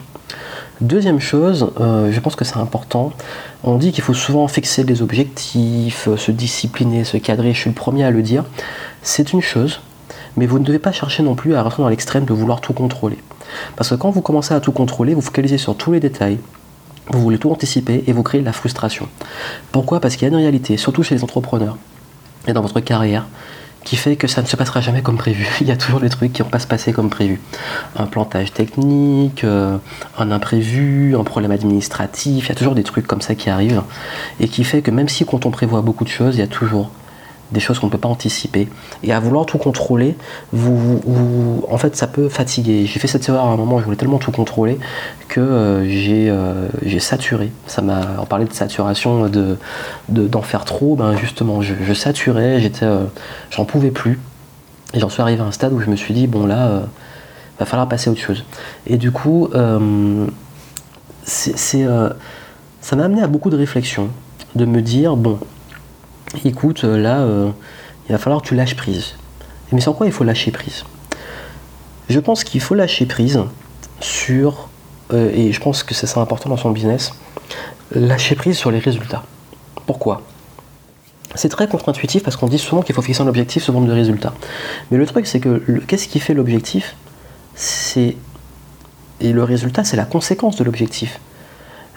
Deuxième 0.82 1.20
chose, 1.20 1.72
euh, 1.80 2.12
je 2.12 2.20
pense 2.20 2.36
que 2.36 2.46
c'est 2.46 2.58
important, 2.58 3.12
on 3.64 3.78
dit 3.78 3.92
qu'il 3.92 4.04
faut 4.04 4.14
souvent 4.14 4.48
fixer 4.48 4.84
des 4.84 5.02
objectifs, 5.02 6.08
se 6.18 6.32
discipliner, 6.32 7.04
se 7.04 7.18
cadrer, 7.18 7.54
je 7.54 7.62
suis 7.62 7.70
le 7.70 7.76
premier 7.76 8.04
à 8.04 8.12
le 8.12 8.22
dire. 8.22 8.46
C'est 9.02 9.34
une 9.34 9.42
chose, 9.42 9.80
mais 10.38 10.46
vous 10.46 10.60
ne 10.60 10.64
devez 10.64 10.80
pas 10.80 10.92
chercher 10.92 11.24
non 11.24 11.36
plus 11.36 11.56
à 11.56 11.64
rentrer 11.64 11.84
dans 11.84 11.90
l'extrême 11.90 12.26
de 12.26 12.34
vouloir 12.34 12.62
tout 12.62 12.74
contrôler. 12.74 13.18
Parce 13.76 13.90
que 13.90 13.96
quand 13.96 14.12
vous 14.12 14.22
commencez 14.22 14.54
à 14.54 14.60
tout 14.60 14.72
contrôler, 14.72 15.14
vous 15.14 15.22
focalisez 15.22 15.58
sur 15.58 15.76
tous 15.76 15.92
les 15.92 16.00
détails, 16.00 16.40
vous 17.10 17.22
voulez 17.22 17.38
tout 17.38 17.52
anticiper 17.52 18.04
et 18.08 18.14
vous 18.14 18.24
créez 18.24 18.42
de 18.42 18.46
la 18.46 18.54
frustration. 18.54 19.08
Pourquoi? 19.72 20.00
Parce 20.00 20.16
qu'il 20.16 20.24
y 20.24 20.26
a 20.26 20.34
une 20.34 20.40
réalité, 20.40 20.78
surtout 20.78 21.04
chez 21.04 21.16
les 21.16 21.24
entrepreneurs 21.24 21.78
et 22.48 22.54
dans 22.54 22.62
votre 22.62 22.80
carrière, 22.80 23.26
qui 23.84 23.96
fait 23.96 24.18
que 24.18 24.28
ça 24.28 24.42
ne 24.42 24.48
se 24.48 24.58
passera 24.58 24.82
jamais 24.82 25.02
comme 25.02 25.18
prévu. 25.18 25.48
Il 25.62 25.68
y 25.68 25.72
a 25.72 25.78
toujours 25.78 26.02
des 26.02 26.10
trucs 26.10 26.34
qui 26.34 26.42
vont 26.42 26.50
pas 26.50 26.60
se 26.60 26.68
passer 26.68 26.92
comme 26.92 27.10
prévu. 27.10 27.40
Un 27.96 28.06
plantage 28.06 28.52
technique, 28.52 29.44
euh, 29.44 29.78
un 30.18 30.32
imprévu, 30.32 31.16
un 31.16 31.24
problème 31.24 31.52
administratif, 31.52 32.46
il 32.46 32.50
y 32.50 32.52
a 32.52 32.56
toujours 32.56 32.76
des 32.76 32.84
trucs 32.84 33.08
comme 33.08 33.22
ça 33.22 33.34
qui 33.34 33.50
arrivent 33.50 33.84
et 34.40 34.50
qui 34.50 34.66
fait 34.66 34.82
que 34.82 34.92
même 34.92 35.08
si 35.08 35.26
quand 35.26 35.46
on 35.46 35.52
prévoit 35.52 35.82
beaucoup 35.82 36.04
de 36.04 36.10
choses, 36.10 36.36
il 36.36 36.40
y 36.40 36.44
a 36.44 36.48
toujours 36.48 36.92
des 37.52 37.60
choses 37.60 37.80
qu'on 37.80 37.88
ne 37.88 37.92
peut 37.92 37.98
pas 37.98 38.10
anticiper. 38.10 38.68
Et 39.04 39.14
à 39.14 39.20
vouloir 39.20 39.46
tout 39.46 39.58
contrôler, 39.58 40.16
vous, 40.52 41.66
en 41.70 41.78
fait, 41.78 41.96
ça 41.96 42.08
peut 42.08 42.30
fatiguer. 42.30 42.86
J'ai 42.86 43.00
fait 43.00 43.08
cette 43.08 43.28
erreur 43.30 43.46
à 43.46 43.50
un 43.50 43.56
moment, 43.56 43.80
je 43.80 43.86
voulais 43.86 43.98
tellement 43.98 44.18
tout 44.18 44.32
contrôler 44.32 44.78
que 45.28 45.40
euh, 45.40 45.86
euh, 45.86 46.68
j'ai 46.84 47.00
saturé. 47.00 47.52
Ça 47.66 47.82
m'a, 47.82 48.02
on 48.20 48.26
parlait 48.26 48.46
de 48.46 48.54
saturation, 48.54 49.28
de 49.28 49.58
d'en 50.10 50.42
faire 50.42 50.66
trop. 50.66 50.96
Ben 50.96 51.16
justement, 51.16 51.62
je, 51.62 51.94
saturais, 51.94 52.60
j'étais, 52.60 52.86
euh, 52.86 53.06
j'en 53.50 53.66
pouvais 53.66 53.92
plus. 53.92 54.20
Et 54.94 55.00
j'en 55.00 55.10
suis 55.10 55.22
arrivé 55.22 55.42
à 55.42 55.46
un 55.46 55.52
stade 55.52 55.74
où 55.74 55.80
je 55.80 55.90
me 55.90 55.96
suis 55.96 56.14
dit 56.14 56.28
bon 56.28 56.46
là, 56.46 56.84
va 57.60 57.66
falloir 57.66 57.90
passer 57.90 58.10
à 58.10 58.14
autre 58.14 58.22
chose. 58.22 58.46
Et 58.86 58.98
du 58.98 59.12
coup, 59.12 59.50
ça 59.54 59.80
m'a 62.96 63.04
amené 63.04 63.22
à 63.22 63.28
beaucoup 63.28 63.50
de 63.50 63.58
réflexions, 63.58 64.10
de 64.56 64.66
me 64.66 64.82
dire 64.82 65.18
bon 65.18 65.40
écoute, 66.46 66.84
euh, 66.84 66.98
là, 66.98 67.20
euh, 67.20 67.50
il 68.08 68.12
va 68.12 68.18
falloir 68.18 68.42
que 68.42 68.48
tu 68.48 68.56
lâches 68.56 68.76
prise. 68.76 69.16
Mais 69.72 69.82
sur 69.82 69.96
quoi 69.96 70.06
il 70.06 70.12
faut 70.12 70.24
lâcher 70.24 70.52
prise? 70.52 70.84
Je 72.10 72.20
pense 72.20 72.44
qu'il 72.44 72.62
faut 72.62 72.76
lâcher 72.76 73.06
prise 73.06 73.42
sur, 74.00 74.70
euh, 75.14 75.32
et 75.34 75.52
je 75.52 75.60
pense 75.60 75.84
que 75.84 75.94
c'est 75.94 76.08
ça 76.08 76.22
important 76.22 76.50
dans 76.50 76.58
son 76.58 76.72
business, 76.72 77.14
lâcher 77.92 78.36
prise 78.36 78.58
sur 78.58 78.72
les 78.72 78.80
résultats. 78.80 79.24
Pourquoi? 79.86 80.22
C'est 81.36 81.50
très 81.50 81.68
contre-intuitif 81.68 82.24
parce 82.24 82.36
qu'on 82.38 82.48
dit 82.48 82.58
souvent 82.58 82.82
qu'il 82.82 82.96
faut 82.96 83.02
fixer 83.02 83.22
un 83.22 83.28
objectif 83.28 83.64
sous 83.64 83.74
forme 83.74 83.88
de 83.88 83.94
résultat. 83.94 84.34
Mais 84.90 84.98
le 84.98 85.06
truc, 85.06 85.28
c'est 85.28 85.40
que 85.40 85.62
qu'est-ce 85.88 86.08
qui 86.08 86.20
fait 86.20 86.34
l'objectif? 86.34 86.96
C'est 87.56 88.16
et 89.20 89.34
le 89.34 89.44
résultat, 89.44 89.84
c'est 89.84 89.98
la 89.98 90.06
conséquence 90.06 90.56
de 90.58 90.64
l'objectif. 90.64 91.20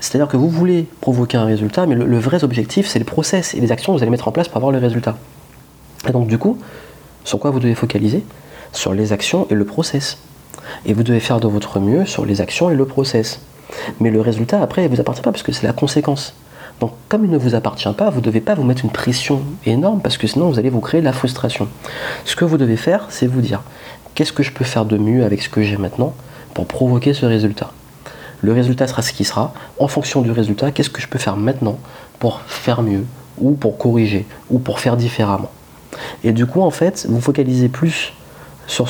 C'est-à-dire 0.00 0.28
que 0.28 0.36
vous 0.36 0.48
voulez 0.48 0.86
provoquer 1.00 1.36
un 1.36 1.44
résultat, 1.44 1.86
mais 1.86 1.94
le, 1.94 2.18
vrai 2.18 2.42
objectif, 2.42 2.86
c'est 2.88 2.98
le 2.98 3.04
process 3.04 3.54
et 3.54 3.60
les 3.60 3.70
actions 3.70 3.92
que 3.92 3.98
vous 3.98 4.02
allez 4.02 4.10
mettre 4.10 4.28
en 4.28 4.32
place 4.32 4.48
pour 4.48 4.56
avoir 4.56 4.72
le 4.72 4.78
résultat. 4.78 5.16
Et 6.08 6.12
donc, 6.12 6.26
du 6.26 6.38
coup, 6.38 6.58
sur 7.24 7.38
quoi 7.38 7.50
vous 7.50 7.60
devez 7.60 7.74
focaliser? 7.74 8.24
Sur 8.72 8.94
les 8.94 9.12
actions 9.12 9.46
et 9.50 9.54
le 9.54 9.64
process. 9.64 10.18
Et 10.86 10.94
vous 10.94 11.02
devez 11.02 11.20
faire 11.20 11.38
de 11.38 11.48
votre 11.48 11.80
mieux 11.80 12.06
sur 12.06 12.24
les 12.24 12.40
actions 12.40 12.70
et 12.70 12.74
le 12.74 12.86
process. 12.86 13.40
Mais 14.00 14.10
le 14.10 14.20
résultat, 14.20 14.62
après, 14.62 14.82
ne 14.82 14.88
vous 14.88 15.00
appartient 15.00 15.22
pas 15.22 15.32
parce 15.32 15.42
que 15.42 15.52
c'est 15.52 15.66
la 15.66 15.72
conséquence. 15.72 16.34
Donc, 16.80 16.92
comme 17.10 17.26
il 17.26 17.30
ne 17.30 17.36
vous 17.36 17.54
appartient 17.54 17.92
pas, 17.92 18.08
vous 18.08 18.20
ne 18.20 18.24
devez 18.24 18.40
pas 18.40 18.54
vous 18.54 18.64
mettre 18.64 18.84
une 18.84 18.90
pression 18.90 19.42
énorme 19.66 20.00
parce 20.00 20.16
que 20.16 20.26
sinon 20.26 20.48
vous 20.48 20.58
allez 20.58 20.70
vous 20.70 20.80
créer 20.80 21.00
de 21.00 21.04
la 21.04 21.12
frustration. 21.12 21.68
Ce 22.24 22.34
que 22.36 22.46
vous 22.46 22.56
devez 22.56 22.76
faire, 22.76 23.06
c'est 23.10 23.26
vous 23.26 23.42
dire 23.42 23.62
qu'est-ce 24.14 24.32
que 24.32 24.42
je 24.42 24.50
peux 24.50 24.64
faire 24.64 24.86
de 24.86 24.96
mieux 24.96 25.24
avec 25.24 25.42
ce 25.42 25.50
que 25.50 25.62
j'ai 25.62 25.76
maintenant 25.76 26.14
pour 26.54 26.66
provoquer 26.66 27.12
ce 27.12 27.26
résultat? 27.26 27.70
Le 28.42 28.52
résultat 28.52 28.86
sera 28.86 29.02
ce 29.02 29.12
qui 29.12 29.24
sera. 29.24 29.52
En 29.78 29.88
fonction 29.88 30.22
du 30.22 30.30
résultat, 30.30 30.70
qu'est-ce 30.70 30.90
que 30.90 31.00
je 31.00 31.08
peux 31.08 31.18
faire 31.18 31.36
maintenant 31.36 31.78
pour 32.18 32.40
faire 32.42 32.82
mieux, 32.82 33.04
ou 33.38 33.52
pour 33.52 33.78
corriger, 33.78 34.26
ou 34.50 34.58
pour 34.58 34.80
faire 34.80 34.96
différemment. 34.96 35.50
Et 36.24 36.32
du 36.32 36.46
coup, 36.46 36.60
en 36.60 36.70
fait, 36.70 37.06
vous 37.08 37.20
focalisez 37.20 37.68
plus 37.68 38.12
sur, 38.66 38.86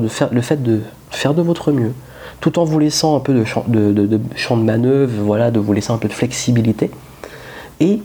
le, 0.00 0.08
fait 0.08 0.62
de 0.62 0.82
faire 1.10 1.34
de 1.34 1.42
votre 1.42 1.72
mieux, 1.72 1.92
tout 2.40 2.58
en 2.58 2.64
vous 2.64 2.78
laissant 2.78 3.16
un 3.16 3.20
peu 3.20 3.34
de 3.34 3.44
champ 3.44 3.64
de, 3.66 4.20
champ 4.36 4.56
de 4.56 4.62
manœuvre, 4.62 5.12
voilà, 5.22 5.50
de 5.50 5.58
vous 5.58 5.72
laisser 5.72 5.90
un 5.90 5.98
peu 5.98 6.08
de 6.08 6.12
flexibilité. 6.12 6.90
Et 7.80 8.00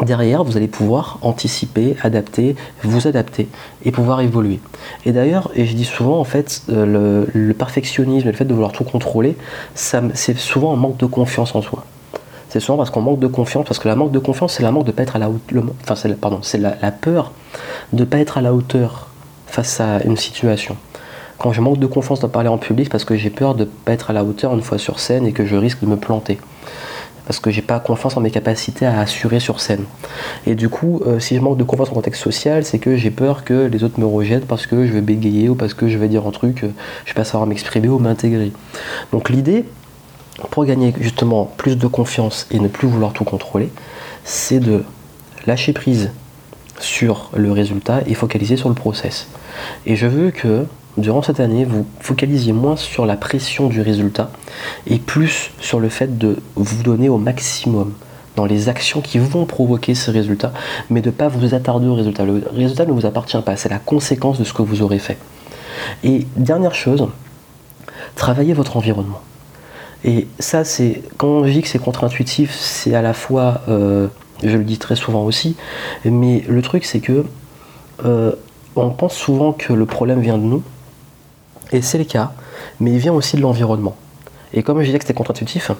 derrière, 0.00 0.42
vous 0.44 0.56
allez 0.56 0.68
pouvoir 0.68 1.18
anticiper, 1.22 1.96
adapter, 2.02 2.56
vous 2.82 3.06
adapter 3.06 3.48
et 3.84 3.90
pouvoir 3.90 4.20
évoluer. 4.20 4.60
Et 5.04 5.12
d'ailleurs, 5.12 5.50
et 5.54 5.66
je 5.66 5.74
dis 5.74 5.84
souvent, 5.84 6.18
en 6.18 6.24
fait, 6.24 6.62
euh, 6.70 7.26
le, 7.32 7.54
perfectionnisme, 7.54 8.28
le 8.28 8.32
fait 8.32 8.44
de 8.44 8.54
vouloir 8.54 8.72
tout 8.72 8.84
contrôler, 8.84 9.36
c'est 9.74 10.38
souvent 10.38 10.72
un 10.72 10.76
manque 10.76 10.96
de 10.96 11.06
confiance 11.06 11.54
en 11.54 11.62
soi. 11.62 11.84
C'est 12.48 12.60
souvent 12.60 12.78
parce 12.78 12.90
qu'on 12.90 13.00
manque 13.00 13.18
de 13.18 13.26
confiance, 13.26 13.66
parce 13.66 13.78
que 13.78 13.88
la 13.88 13.96
manque 13.96 14.12
de 14.12 14.18
confiance, 14.18 14.54
c'est 14.54 14.62
la 14.62 14.70
manque 14.70 14.84
de 14.84 14.92
pas 14.92 15.04
à 15.14 15.18
la 15.18 15.30
hauteur, 15.30 15.64
enfin, 15.82 15.94
c'est, 15.94 16.58
la, 16.58 16.90
peur 16.90 17.32
de 17.92 18.04
pas 18.04 18.18
être 18.18 18.38
à 18.38 18.40
la 18.42 18.52
hauteur 18.52 19.08
face 19.46 19.80
à 19.80 20.02
une 20.04 20.16
situation. 20.16 20.76
Quand 21.38 21.52
je 21.52 21.60
manque 21.60 21.78
de 21.78 21.86
confiance 21.86 22.20
de 22.20 22.26
parler 22.26 22.48
en 22.48 22.58
public, 22.58 22.88
parce 22.88 23.04
que 23.04 23.16
j'ai 23.16 23.30
peur 23.30 23.54
de 23.54 23.64
ne 23.64 23.68
pas 23.68 23.92
être 23.92 24.10
à 24.10 24.12
la 24.12 24.22
hauteur 24.22 24.54
une 24.54 24.62
fois 24.62 24.78
sur 24.78 25.00
scène 25.00 25.26
et 25.26 25.32
que 25.32 25.44
je 25.44 25.56
risque 25.56 25.80
de 25.80 25.86
me 25.86 25.96
planter 25.96 26.38
parce 27.26 27.38
que 27.40 27.50
j'ai 27.50 27.62
pas 27.62 27.78
confiance 27.80 28.16
en 28.16 28.20
mes 28.20 28.30
capacités 28.30 28.86
à 28.86 29.00
assurer 29.00 29.40
sur 29.40 29.60
scène. 29.60 29.84
Et 30.46 30.54
du 30.54 30.68
coup, 30.68 31.02
euh, 31.06 31.20
si 31.20 31.36
je 31.36 31.40
manque 31.40 31.56
de 31.56 31.64
confiance 31.64 31.90
en 31.90 31.94
contexte 31.94 32.22
social, 32.22 32.64
c'est 32.64 32.78
que 32.78 32.96
j'ai 32.96 33.10
peur 33.10 33.44
que 33.44 33.66
les 33.66 33.84
autres 33.84 34.00
me 34.00 34.06
rejettent 34.06 34.46
parce 34.46 34.66
que 34.66 34.86
je 34.86 34.92
vais 34.92 35.00
bégayer 35.00 35.48
ou 35.48 35.54
parce 35.54 35.74
que 35.74 35.88
je 35.88 35.98
vais 35.98 36.08
dire 36.08 36.26
un 36.26 36.30
truc, 36.30 36.64
euh, 36.64 36.70
je 37.04 37.10
vais 37.10 37.16
pas 37.16 37.24
savoir 37.24 37.46
m'exprimer 37.46 37.88
ou 37.88 37.98
m'intégrer. 37.98 38.52
Donc 39.12 39.30
l'idée, 39.30 39.64
pour 40.50 40.64
gagner 40.64 40.92
justement 41.00 41.44
plus 41.56 41.76
de 41.76 41.86
confiance 41.86 42.46
et 42.50 42.58
ne 42.58 42.68
plus 42.68 42.88
vouloir 42.88 43.12
tout 43.12 43.24
contrôler, 43.24 43.70
c'est 44.24 44.60
de 44.60 44.84
lâcher 45.46 45.72
prise 45.72 46.10
sur 46.78 47.30
le 47.34 47.52
résultat 47.52 48.00
et 48.06 48.14
focaliser 48.14 48.56
sur 48.56 48.68
le 48.68 48.74
process. 48.74 49.28
Et 49.86 49.96
je 49.96 50.06
veux 50.06 50.30
que 50.30 50.66
durant 50.96 51.22
cette 51.22 51.40
année, 51.40 51.64
vous 51.64 51.86
focalisiez 52.00 52.52
moins 52.52 52.76
sur 52.76 53.06
la 53.06 53.16
pression 53.16 53.68
du 53.68 53.80
résultat 53.80 54.30
et 54.86 54.98
plus 54.98 55.50
sur 55.60 55.80
le 55.80 55.88
fait 55.88 56.18
de 56.18 56.38
vous 56.54 56.82
donner 56.82 57.08
au 57.08 57.18
maximum 57.18 57.94
dans 58.36 58.44
les 58.44 58.68
actions 58.68 59.00
qui 59.00 59.18
vont 59.18 59.44
provoquer 59.44 59.94
ce 59.94 60.10
résultat, 60.10 60.52
mais 60.90 61.00
de 61.00 61.10
ne 61.10 61.14
pas 61.14 61.28
vous 61.28 61.54
attarder 61.54 61.86
au 61.86 61.94
résultat. 61.94 62.24
Le 62.24 62.42
résultat 62.54 62.86
ne 62.86 62.92
vous 62.92 63.06
appartient 63.06 63.40
pas, 63.44 63.56
c'est 63.56 63.68
la 63.68 63.78
conséquence 63.78 64.38
de 64.38 64.44
ce 64.44 64.52
que 64.52 64.62
vous 64.62 64.82
aurez 64.82 64.98
fait. 64.98 65.18
Et 66.02 66.26
dernière 66.36 66.74
chose, 66.74 67.08
travaillez 68.14 68.54
votre 68.54 68.76
environnement. 68.76 69.20
Et 70.04 70.26
ça, 70.38 70.64
c'est 70.64 71.02
quand 71.16 71.44
je 71.44 71.52
dis 71.52 71.62
que 71.62 71.68
c'est 71.68 71.78
contre-intuitif, 71.78 72.54
c'est 72.54 72.94
à 72.94 73.02
la 73.02 73.12
fois, 73.12 73.62
euh, 73.68 74.08
je 74.42 74.56
le 74.56 74.64
dis 74.64 74.78
très 74.78 74.96
souvent 74.96 75.24
aussi, 75.24 75.56
mais 76.04 76.42
le 76.48 76.62
truc 76.62 76.84
c'est 76.84 77.00
que 77.00 77.24
euh, 78.04 78.32
on 78.74 78.90
pense 78.90 79.14
souvent 79.14 79.52
que 79.52 79.72
le 79.72 79.86
problème 79.86 80.20
vient 80.20 80.38
de 80.38 80.42
nous, 80.42 80.62
et 81.72 81.82
c'est 81.82 81.98
le 81.98 82.04
cas, 82.04 82.32
mais 82.80 82.92
il 82.92 82.98
vient 82.98 83.12
aussi 83.12 83.36
de 83.36 83.42
l'environnement. 83.42 83.96
Et 84.54 84.62
comme 84.62 84.80
je 84.80 84.86
disais 84.86 84.98
que 84.98 85.04
c'était 85.04 85.14
contre-intuitif, 85.14 85.70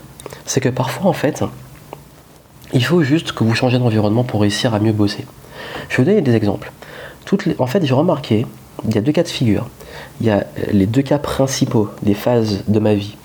c'est 0.47 0.61
que 0.61 0.69
parfois 0.69 1.11
en 1.11 1.13
fait, 1.13 1.45
il 2.73 2.85
faut 2.85 3.03
juste 3.03 3.33
que 3.33 3.45
vous 3.45 3.55
changez 3.55 3.79
d'environnement 3.79 4.25
pour 4.25 4.41
réussir 4.41 4.75
à 4.75 4.81
mieux 4.81 4.93
bosser. 4.93 5.27
Je 5.89 5.97
vais 5.97 6.03
vous 6.03 6.09
donner 6.11 6.23
des 6.23 6.35
exemples. 6.35 6.73
En 7.59 7.67
fait, 7.67 7.85
j'ai 7.85 7.95
remarqué, 7.95 8.47
il 8.87 8.95
y 8.95 8.99
a 8.99 9.01
deux 9.01 9.13
cas 9.13 9.23
de 9.23 9.29
figure. 9.29 9.69
Il 10.21 10.27
y 10.27 10.31
a 10.31 10.47
les 10.73 10.87
deux 10.87 11.03
cas 11.03 11.19
principaux 11.19 11.91
des 12.03 12.15
phases 12.15 12.65
de 12.67 12.79
ma 12.79 12.95
vie. 12.95 13.17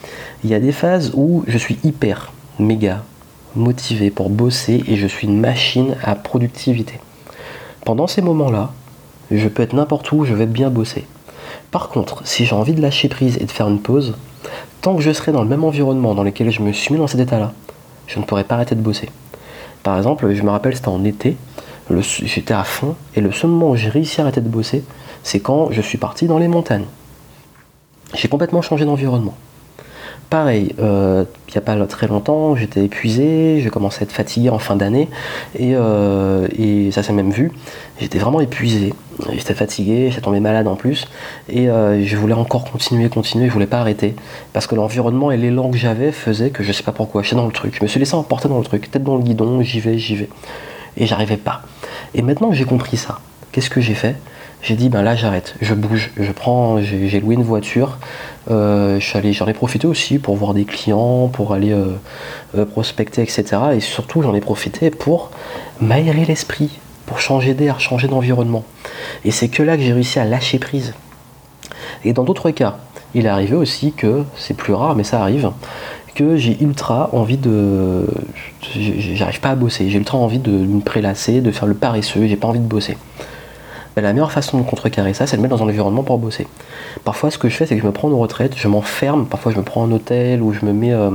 Il 0.43 0.49
y 0.49 0.53
a 0.53 0.59
des 0.59 0.71
phases 0.71 1.11
où 1.15 1.43
je 1.47 1.57
suis 1.57 1.79
hyper, 1.83 2.31
méga 2.59 3.03
motivé 3.55 4.11
pour 4.11 4.29
bosser 4.29 4.83
et 4.87 4.95
je 4.95 5.07
suis 5.07 5.27
une 5.27 5.39
machine 5.39 5.95
à 6.03 6.15
productivité. 6.15 6.99
Pendant 7.83 8.07
ces 8.07 8.21
moments-là, 8.21 8.71
je 9.31 9.47
peux 9.47 9.63
être 9.63 9.73
n'importe 9.73 10.11
où, 10.11 10.25
je 10.25 10.33
vais 10.33 10.45
bien 10.45 10.69
bosser. 10.69 11.05
Par 11.71 11.89
contre, 11.89 12.25
si 12.25 12.45
j'ai 12.45 12.55
envie 12.55 12.73
de 12.73 12.81
lâcher 12.81 13.09
prise 13.09 13.37
et 13.37 13.45
de 13.45 13.51
faire 13.51 13.67
une 13.67 13.81
pause, 13.81 14.15
tant 14.81 14.95
que 14.95 15.01
je 15.01 15.11
serai 15.11 15.31
dans 15.31 15.43
le 15.43 15.49
même 15.49 15.63
environnement 15.63 16.15
dans 16.15 16.23
lequel 16.23 16.49
je 16.49 16.61
me 16.61 16.71
suis 16.71 16.93
mis 16.93 16.99
dans 16.99 17.07
cet 17.07 17.19
état-là, 17.19 17.53
je 18.07 18.19
ne 18.19 18.23
pourrai 18.23 18.43
pas 18.43 18.55
arrêter 18.55 18.75
de 18.75 18.81
bosser. 18.81 19.09
Par 19.83 19.97
exemple, 19.97 20.33
je 20.33 20.41
me 20.43 20.49
rappelle, 20.49 20.75
c'était 20.75 20.87
en 20.87 21.03
été, 21.03 21.37
j'étais 22.23 22.53
à 22.53 22.63
fond, 22.63 22.95
et 23.15 23.21
le 23.21 23.31
seul 23.31 23.49
moment 23.49 23.71
où 23.71 23.75
j'ai 23.75 23.89
réussi 23.89 24.21
à 24.21 24.23
arrêter 24.23 24.41
de 24.41 24.49
bosser, 24.49 24.83
c'est 25.23 25.39
quand 25.39 25.71
je 25.71 25.81
suis 25.81 25.97
parti 25.97 26.27
dans 26.27 26.37
les 26.37 26.47
montagnes. 26.47 26.85
J'ai 28.13 28.27
complètement 28.27 28.61
changé 28.61 28.85
d'environnement. 28.85 29.35
Pareil, 30.29 30.75
euh, 30.79 31.23
il 31.47 31.51
n'y 31.51 31.57
a 31.57 31.61
pas 31.61 31.77
très 31.85 32.07
longtemps, 32.07 32.53
j'étais 32.57 32.83
épuisé, 32.83 33.61
j'ai 33.61 33.69
commencé 33.69 34.01
à 34.01 34.03
être 34.03 34.11
fatigué 34.11 34.49
en 34.49 34.59
fin 34.59 34.75
d'année, 34.75 35.07
et, 35.57 35.71
euh, 35.73 36.49
et 36.59 36.91
ça 36.91 37.01
s'est 37.01 37.13
même 37.13 37.31
vu. 37.31 37.53
J'étais 38.01 38.19
vraiment 38.19 38.41
épuisé, 38.41 38.93
j'étais 39.31 39.53
fatigué, 39.53 40.09
j'étais 40.09 40.21
tombé 40.21 40.41
malade 40.41 40.67
en 40.67 40.75
plus, 40.75 41.07
et 41.47 41.69
euh, 41.69 42.03
je 42.03 42.17
voulais 42.17 42.33
encore 42.33 42.69
continuer, 42.69 43.07
continuer, 43.07 43.47
je 43.47 43.53
voulais 43.53 43.67
pas 43.67 43.79
arrêter, 43.79 44.15
parce 44.51 44.67
que 44.67 44.75
l'environnement 44.75 45.31
et 45.31 45.37
l'élan 45.37 45.71
que 45.71 45.77
j'avais 45.77 46.11
faisaient 46.11 46.49
que 46.49 46.61
je 46.61 46.73
sais 46.73 46.83
pas 46.83 46.91
pourquoi, 46.91 47.23
j'étais 47.23 47.37
dans 47.37 47.45
le 47.45 47.53
truc, 47.53 47.77
je 47.77 47.81
me 47.81 47.87
suis 47.87 47.99
laissé 47.99 48.15
emporter 48.15 48.49
dans 48.49 48.57
le 48.57 48.65
truc, 48.65 48.91
tête 48.91 49.03
dans 49.03 49.15
le 49.15 49.23
guidon, 49.23 49.61
j'y 49.61 49.79
vais, 49.79 49.97
j'y 49.97 50.17
vais, 50.17 50.29
et 50.97 51.05
j'arrivais 51.05 51.37
pas. 51.37 51.61
Et 52.15 52.21
maintenant 52.21 52.49
que 52.49 52.55
j'ai 52.55 52.65
compris 52.65 52.97
ça, 52.97 53.19
qu'est-ce 53.53 53.69
que 53.69 53.79
j'ai 53.79 53.95
fait? 53.95 54.17
J'ai 54.61 54.75
dit 54.75 54.89
ben 54.89 55.01
là 55.01 55.15
j'arrête, 55.15 55.55
je 55.61 55.73
bouge, 55.73 56.11
je 56.17 56.31
prends, 56.31 56.81
j'ai 56.81 57.19
loué 57.19 57.35
une 57.35 57.43
voiture, 57.43 57.97
euh, 58.49 58.99
j'en 58.99 59.47
ai 59.47 59.53
profité 59.53 59.87
aussi 59.87 60.19
pour 60.19 60.35
voir 60.35 60.53
des 60.53 60.65
clients, 60.65 61.27
pour 61.27 61.53
aller 61.53 61.71
euh, 61.71 61.95
euh, 62.57 62.65
prospecter, 62.65 63.21
etc. 63.21 63.45
Et 63.75 63.79
surtout 63.79 64.21
j'en 64.21 64.33
ai 64.33 64.41
profité 64.41 64.89
pour 64.89 65.31
m'aérer 65.81 66.25
l'esprit, 66.25 66.79
pour 67.05 67.19
changer 67.19 67.53
d'air, 67.53 67.79
changer 67.79 68.07
d'environnement. 68.07 68.63
Et 69.25 69.31
c'est 69.31 69.49
que 69.49 69.63
là 69.63 69.77
que 69.77 69.83
j'ai 69.83 69.93
réussi 69.93 70.19
à 70.19 70.25
lâcher 70.25 70.59
prise. 70.59 70.93
Et 72.03 72.13
dans 72.13 72.23
d'autres 72.23 72.51
cas, 72.51 72.77
il 73.13 73.25
est 73.25 73.29
arrivé 73.29 73.55
aussi 73.55 73.93
que, 73.93 74.23
c'est 74.35 74.55
plus 74.55 74.73
rare 74.73 74.95
mais 74.95 75.03
ça 75.03 75.21
arrive, 75.21 75.51
que 76.15 76.35
j'ai 76.35 76.57
ultra 76.61 77.09
envie 77.13 77.37
de... 77.37 78.07
J'arrive 78.75 79.39
pas 79.39 79.49
à 79.49 79.55
bosser, 79.55 79.89
j'ai 79.89 79.99
ultra 79.99 80.17
envie 80.17 80.39
de 80.39 80.51
me 80.51 80.81
prélasser, 80.81 81.41
de 81.41 81.51
faire 81.51 81.67
le 81.67 81.75
paresseux, 81.75 82.25
j'ai 82.27 82.35
pas 82.35 82.47
envie 82.47 82.59
de 82.59 82.65
bosser. 82.65 82.97
La 84.01 84.13
meilleure 84.13 84.31
façon 84.31 84.59
de 84.59 84.63
contrecarrer 84.63 85.15
ça, 85.15 85.25
c'est 85.25 85.37
de 85.37 85.41
mettre 85.41 85.57
dans 85.57 85.63
un 85.63 85.67
environnement 85.67 86.03
pour 86.03 86.19
bosser. 86.19 86.47
Parfois, 87.03 87.31
ce 87.31 87.39
que 87.39 87.49
je 87.49 87.55
fais, 87.55 87.65
c'est 87.65 87.75
que 87.75 87.81
je 87.81 87.87
me 87.87 87.91
prends 87.91 88.11
en 88.11 88.17
retraite, 88.17 88.53
je 88.55 88.67
m'enferme, 88.67 89.25
parfois 89.25 89.51
je 89.51 89.57
me 89.57 89.63
prends 89.63 89.83
un 89.83 89.91
hôtel, 89.91 90.43
ou 90.43 90.53
je 90.53 90.63
me 90.65 90.71
mets, 90.71 90.93
euh, 90.93 91.09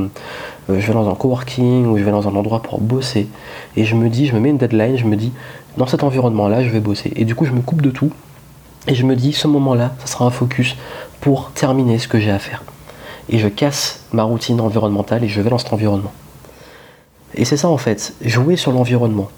euh, 0.68 0.80
je 0.80 0.86
vais 0.86 0.92
dans 0.92 1.08
un 1.08 1.14
coworking, 1.14 1.86
ou 1.86 1.96
je 1.96 2.02
vais 2.02 2.10
dans 2.10 2.26
un 2.26 2.34
endroit 2.34 2.60
pour 2.60 2.80
bosser, 2.80 3.28
et 3.76 3.84
je 3.84 3.94
me 3.94 4.08
dis, 4.08 4.26
je 4.26 4.34
me 4.34 4.40
mets 4.40 4.50
une 4.50 4.58
deadline, 4.58 4.98
je 4.98 5.04
me 5.04 5.14
dis, 5.14 5.32
dans 5.76 5.86
cet 5.86 6.02
environnement-là, 6.02 6.64
je 6.64 6.70
vais 6.70 6.80
bosser. 6.80 7.12
Et 7.14 7.24
du 7.24 7.36
coup, 7.36 7.44
je 7.44 7.52
me 7.52 7.60
coupe 7.60 7.82
de 7.82 7.90
tout, 7.90 8.10
et 8.88 8.96
je 8.96 9.04
me 9.04 9.14
dis, 9.14 9.32
ce 9.32 9.46
moment-là, 9.46 9.92
ça 10.00 10.06
sera 10.06 10.24
un 10.24 10.30
focus 10.30 10.76
pour 11.20 11.52
terminer 11.52 11.98
ce 12.00 12.08
que 12.08 12.18
j'ai 12.18 12.32
à 12.32 12.40
faire. 12.40 12.64
Et 13.28 13.38
je 13.38 13.46
casse 13.46 14.00
ma 14.12 14.24
routine 14.24 14.60
environnementale 14.60 15.22
et 15.22 15.28
je 15.28 15.40
vais 15.40 15.50
dans 15.50 15.58
cet 15.58 15.72
environnement. 15.72 16.12
Et 17.34 17.44
c'est 17.44 17.56
ça 17.56 17.68
en 17.68 17.78
fait, 17.78 18.14
jouer 18.24 18.56
sur 18.56 18.72
l'environnement. 18.72 19.30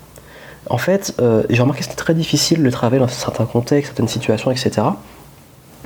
En 0.70 0.78
fait, 0.78 1.14
euh, 1.20 1.42
j'ai 1.50 1.60
remarqué 1.60 1.80
que 1.80 1.84
c'était 1.84 1.96
très 1.96 2.14
difficile 2.14 2.62
de 2.62 2.70
travailler 2.70 3.00
dans 3.00 3.08
certains 3.08 3.44
contextes, 3.44 3.88
certaines 3.88 4.08
situations, 4.08 4.50
etc. 4.50 4.82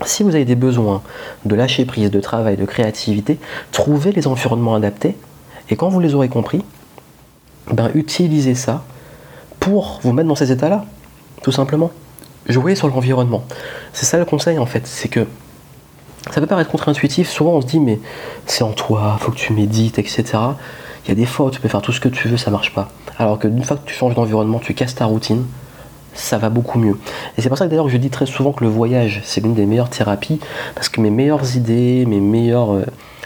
Si 0.05 0.23
vous 0.23 0.35
avez 0.35 0.45
des 0.45 0.55
besoins 0.55 1.03
de 1.45 1.55
lâcher 1.57 1.85
prise, 1.85 2.11
de 2.11 2.21
travail, 2.21 2.57
de 2.57 2.65
créativité, 2.65 3.39
trouvez 3.73 4.13
les 4.13 4.29
environnements 4.29 4.77
adaptés 4.77 5.17
et 5.71 5.77
quand 5.77 5.89
vous 5.89 6.01
les 6.01 6.15
aurez 6.15 6.29
compris, 6.29 6.65
ben, 7.73 7.91
utilisez 7.95 8.55
ça 8.55 8.85
pour 9.59 9.99
vous 10.03 10.13
mettre 10.13 10.29
dans 10.29 10.37
ces 10.37 10.53
états-là, 10.53 10.85
tout 11.43 11.53
simplement. 11.53 11.91
Jouez 12.47 12.77
sur 12.77 12.89
l'environnement. 12.89 13.45
C'est 13.93 14.07
ça 14.07 14.19
le 14.19 14.25
conseil 14.25 14.59
en 14.59 14.67
fait, 14.67 14.87
c'est 14.87 15.09
que 15.09 15.27
ça 16.31 16.41
peut 16.41 16.47
paraître 16.47 16.71
contre-intuitif, 16.71 17.29
souvent 17.29 17.53
on 17.53 17.61
se 17.61 17.67
dit 17.67 17.81
mais 17.81 17.99
c'est 18.47 18.63
en 18.63 18.73
toi, 18.73 19.17
faut 19.21 19.33
que 19.33 19.37
tu 19.37 19.53
médites, 19.53 19.99
etc. 19.99 20.39
Il 21.05 21.09
y 21.09 21.13
a 21.13 21.15
des 21.15 21.27
fois 21.27 21.47
où 21.47 21.51
tu 21.51 21.61
peux 21.61 21.69
faire 21.69 21.83
tout 21.83 21.93
ce 21.93 22.01
que 22.01 22.09
tu 22.09 22.29
veux, 22.29 22.37
ça 22.37 22.51
marche 22.51 22.75
pas. 22.75 22.89
Alors 23.19 23.39
que 23.39 23.49
d'une 23.49 23.65
fois 23.65 23.77
que 23.77 23.87
tu 23.87 23.95
changes 23.95 24.15
d'environnement, 24.15 24.59
tu 24.59 24.75
casses 24.75 24.95
ta 24.95 25.07
routine, 25.07 25.45
ça 26.15 26.39
va 26.39 26.51
beaucoup 26.51 26.79
mieux. 26.79 26.99
Et 27.37 27.43
c'est 27.43 27.49
pour 27.49 27.59
ça 27.59 27.65
que 27.65 27.71
d'ailleurs 27.71 27.89
je 27.89 27.97
dis 27.97 28.11
très 28.11 28.27
souvent 28.27 28.53
que 28.53 28.65
le 28.65 28.71
voyage, 28.71 29.21
c'est 29.25 29.41
l'une 29.41 29.55
des 29.55 29.67
meilleures 29.67 29.91
thérapies, 29.91 30.41
parce 30.75 30.89
que 30.89 31.01
mes 31.01 31.11
meilleures 31.11 31.57
idées, 31.57 32.05
mes 32.07 32.21
meilleures... 32.21 32.73
Euh, 32.75 32.85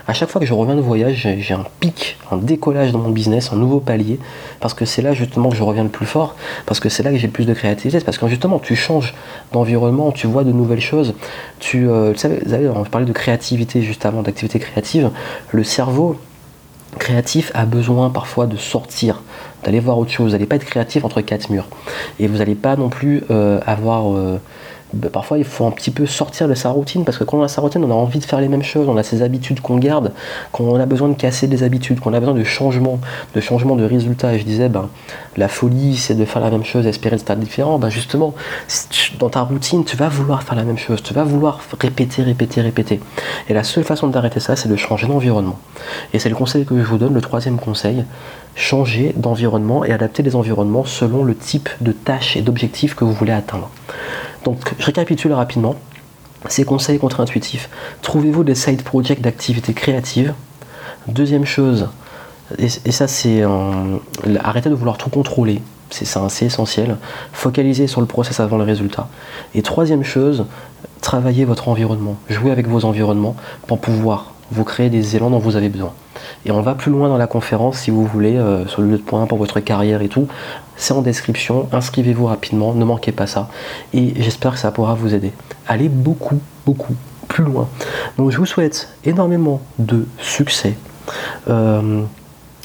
à 0.08 0.14
chaque 0.14 0.30
fois 0.30 0.40
que 0.40 0.46
je 0.46 0.52
reviens 0.52 0.74
de 0.74 0.80
voyage, 0.80 1.28
j'ai 1.38 1.54
un 1.54 1.64
pic, 1.78 2.18
un 2.32 2.36
décollage 2.36 2.90
dans 2.90 2.98
mon 2.98 3.10
business, 3.10 3.52
un 3.52 3.56
nouveau 3.56 3.78
palier, 3.78 4.18
parce 4.58 4.74
que 4.74 4.84
c'est 4.84 5.00
là 5.00 5.12
justement 5.12 5.48
que 5.48 5.54
je 5.54 5.62
reviens 5.62 5.84
le 5.84 5.90
plus 5.90 6.06
fort, 6.06 6.34
parce 6.66 6.80
que 6.80 6.88
c'est 6.88 7.04
là 7.04 7.12
que 7.12 7.18
j'ai 7.18 7.28
le 7.28 7.32
plus 7.32 7.46
de 7.46 7.54
créativité, 7.54 8.04
parce 8.04 8.18
que 8.18 8.26
justement 8.26 8.58
tu 8.58 8.74
changes 8.74 9.14
d'environnement, 9.52 10.10
tu 10.10 10.26
vois 10.26 10.42
de 10.42 10.50
nouvelles 10.50 10.80
choses, 10.80 11.14
tu, 11.60 11.88
euh, 11.88 12.14
savez, 12.16 12.40
vous 12.44 12.50
savez, 12.50 12.68
on 12.68 13.00
de 13.00 13.12
créativité 13.12 13.82
juste 13.82 14.04
avant, 14.04 14.22
d'activité 14.22 14.58
créative, 14.58 15.10
le 15.52 15.62
cerveau 15.62 16.16
créatif 16.98 17.50
a 17.54 17.64
besoin 17.64 18.10
parfois 18.10 18.46
de 18.46 18.56
sortir, 18.56 19.22
d'aller 19.64 19.80
voir 19.80 19.98
autre 19.98 20.10
chose. 20.10 20.26
Vous 20.26 20.32
n'allez 20.32 20.46
pas 20.46 20.56
être 20.56 20.64
créatif 20.64 21.04
entre 21.04 21.20
quatre 21.20 21.50
murs. 21.50 21.68
Et 22.18 22.26
vous 22.26 22.38
n'allez 22.38 22.54
pas 22.54 22.76
non 22.76 22.88
plus 22.88 23.22
euh, 23.30 23.60
avoir 23.66 24.12
euh, 24.12 24.38
bah, 24.92 25.08
parfois 25.10 25.38
il 25.38 25.44
faut 25.44 25.66
un 25.66 25.70
petit 25.70 25.90
peu 25.90 26.06
sortir 26.06 26.48
de 26.48 26.54
sa 26.54 26.70
routine 26.70 27.04
parce 27.04 27.18
que 27.18 27.24
quand 27.24 27.38
on 27.38 27.42
a 27.42 27.48
sa 27.48 27.60
routine, 27.60 27.82
on 27.84 27.90
a 27.90 27.94
envie 27.94 28.18
de 28.18 28.24
faire 28.24 28.40
les 28.40 28.48
mêmes 28.48 28.62
choses, 28.62 28.88
on 28.88 28.96
a 28.96 29.02
ses 29.02 29.22
habitudes 29.22 29.60
qu'on 29.60 29.78
garde, 29.78 30.12
qu'on 30.52 30.78
a 30.78 30.86
besoin 30.86 31.08
de 31.08 31.14
casser 31.14 31.46
des 31.46 31.62
habitudes, 31.62 32.00
qu'on 32.00 32.12
a 32.12 32.20
besoin 32.20 32.34
de 32.34 32.44
changement, 32.44 32.98
de 33.34 33.40
changement 33.40 33.76
de 33.76 33.84
résultats. 33.84 34.34
Et 34.34 34.38
je 34.38 34.44
disais, 34.44 34.68
ben, 34.68 34.88
la 35.36 35.48
folie, 35.48 35.96
c'est 35.96 36.14
de 36.14 36.24
faire 36.24 36.42
la 36.42 36.50
même 36.50 36.64
chose, 36.64 36.86
espérer 36.86 37.16
le 37.16 37.20
stade 37.20 37.40
différent. 37.40 37.78
Ben, 37.78 37.88
justement, 37.88 38.34
dans 39.18 39.30
ta 39.30 39.40
routine, 39.40 39.84
tu 39.84 39.96
vas 39.96 40.08
vouloir 40.08 40.42
faire 40.42 40.56
la 40.56 40.64
même 40.64 40.78
chose, 40.78 41.02
tu 41.02 41.14
vas 41.14 41.24
vouloir 41.24 41.60
répéter, 41.80 42.22
répéter, 42.22 42.60
répéter. 42.60 43.00
Et 43.48 43.54
la 43.54 43.64
seule 43.64 43.84
façon 43.84 44.08
d'arrêter 44.08 44.40
ça, 44.40 44.56
c'est 44.56 44.68
de 44.68 44.76
changer 44.76 45.06
d'environnement. 45.06 45.58
Et 46.12 46.18
c'est 46.18 46.28
le 46.28 46.34
conseil 46.36 46.64
que 46.64 46.78
je 46.78 46.84
vous 46.84 46.98
donne, 46.98 47.14
le 47.14 47.20
troisième 47.20 47.56
conseil, 47.56 48.04
changer 48.54 49.14
d'environnement 49.16 49.84
et 49.84 49.92
adapter 49.92 50.22
les 50.22 50.36
environnements 50.36 50.84
selon 50.84 51.24
le 51.24 51.34
type 51.34 51.68
de 51.80 51.92
tâches 51.92 52.36
et 52.36 52.42
d'objectifs 52.42 52.94
que 52.94 53.04
vous 53.04 53.12
voulez 53.12 53.32
atteindre. 53.32 53.70
Donc 54.44 54.58
je 54.78 54.84
récapitule 54.84 55.32
rapidement. 55.32 55.76
Ces 56.48 56.64
conseils 56.64 56.98
contre-intuitifs. 56.98 57.70
Trouvez-vous 58.02 58.42
des 58.42 58.56
side 58.56 58.82
projects 58.82 59.20
d'activités 59.20 59.74
créatives. 59.74 60.34
Deuxième 61.06 61.44
chose, 61.44 61.88
et, 62.58 62.68
ça 62.68 63.06
c'est 63.08 63.42
arrêtez 64.40 64.68
de 64.68 64.74
vouloir 64.74 64.98
tout 64.98 65.10
contrôler. 65.10 65.62
C'est 65.90 66.16
assez 66.16 66.46
essentiel. 66.46 66.96
Focalisez 67.32 67.86
sur 67.86 68.00
le 68.00 68.06
process 68.06 68.40
avant 68.40 68.56
le 68.56 68.64
résultat. 68.64 69.08
Et 69.54 69.62
troisième 69.62 70.04
chose, 70.04 70.46
travaillez 71.00 71.44
votre 71.44 71.68
environnement. 71.68 72.16
Jouez 72.30 72.50
avec 72.50 72.66
vos 72.66 72.84
environnements 72.84 73.36
pour 73.66 73.78
pouvoir 73.78 74.31
vous 74.52 74.64
créer 74.64 74.90
des 74.90 75.16
élans 75.16 75.30
dont 75.30 75.38
vous 75.38 75.56
avez 75.56 75.68
besoin. 75.68 75.92
Et 76.44 76.50
on 76.50 76.60
va 76.60 76.74
plus 76.74 76.90
loin 76.90 77.08
dans 77.08 77.16
la 77.16 77.26
conférence 77.26 77.78
si 77.78 77.90
vous 77.90 78.04
voulez, 78.04 78.36
euh, 78.36 78.66
sur 78.66 78.82
le 78.82 78.88
lieu 78.88 78.98
de 78.98 79.02
point 79.02 79.26
pour 79.26 79.38
votre 79.38 79.60
carrière 79.60 80.02
et 80.02 80.08
tout. 80.08 80.28
C'est 80.76 80.92
en 80.94 81.02
description, 81.02 81.68
inscrivez-vous 81.72 82.26
rapidement, 82.26 82.74
ne 82.74 82.84
manquez 82.84 83.12
pas 83.12 83.26
ça. 83.26 83.48
Et 83.94 84.14
j'espère 84.16 84.52
que 84.52 84.58
ça 84.58 84.70
pourra 84.70 84.94
vous 84.94 85.14
aider. 85.14 85.32
Allez 85.66 85.88
beaucoup, 85.88 86.40
beaucoup 86.66 86.94
plus 87.28 87.44
loin. 87.44 87.68
Donc 88.18 88.30
je 88.30 88.38
vous 88.38 88.46
souhaite 88.46 88.90
énormément 89.04 89.60
de 89.78 90.06
succès. 90.18 90.74
Euh, 91.48 92.02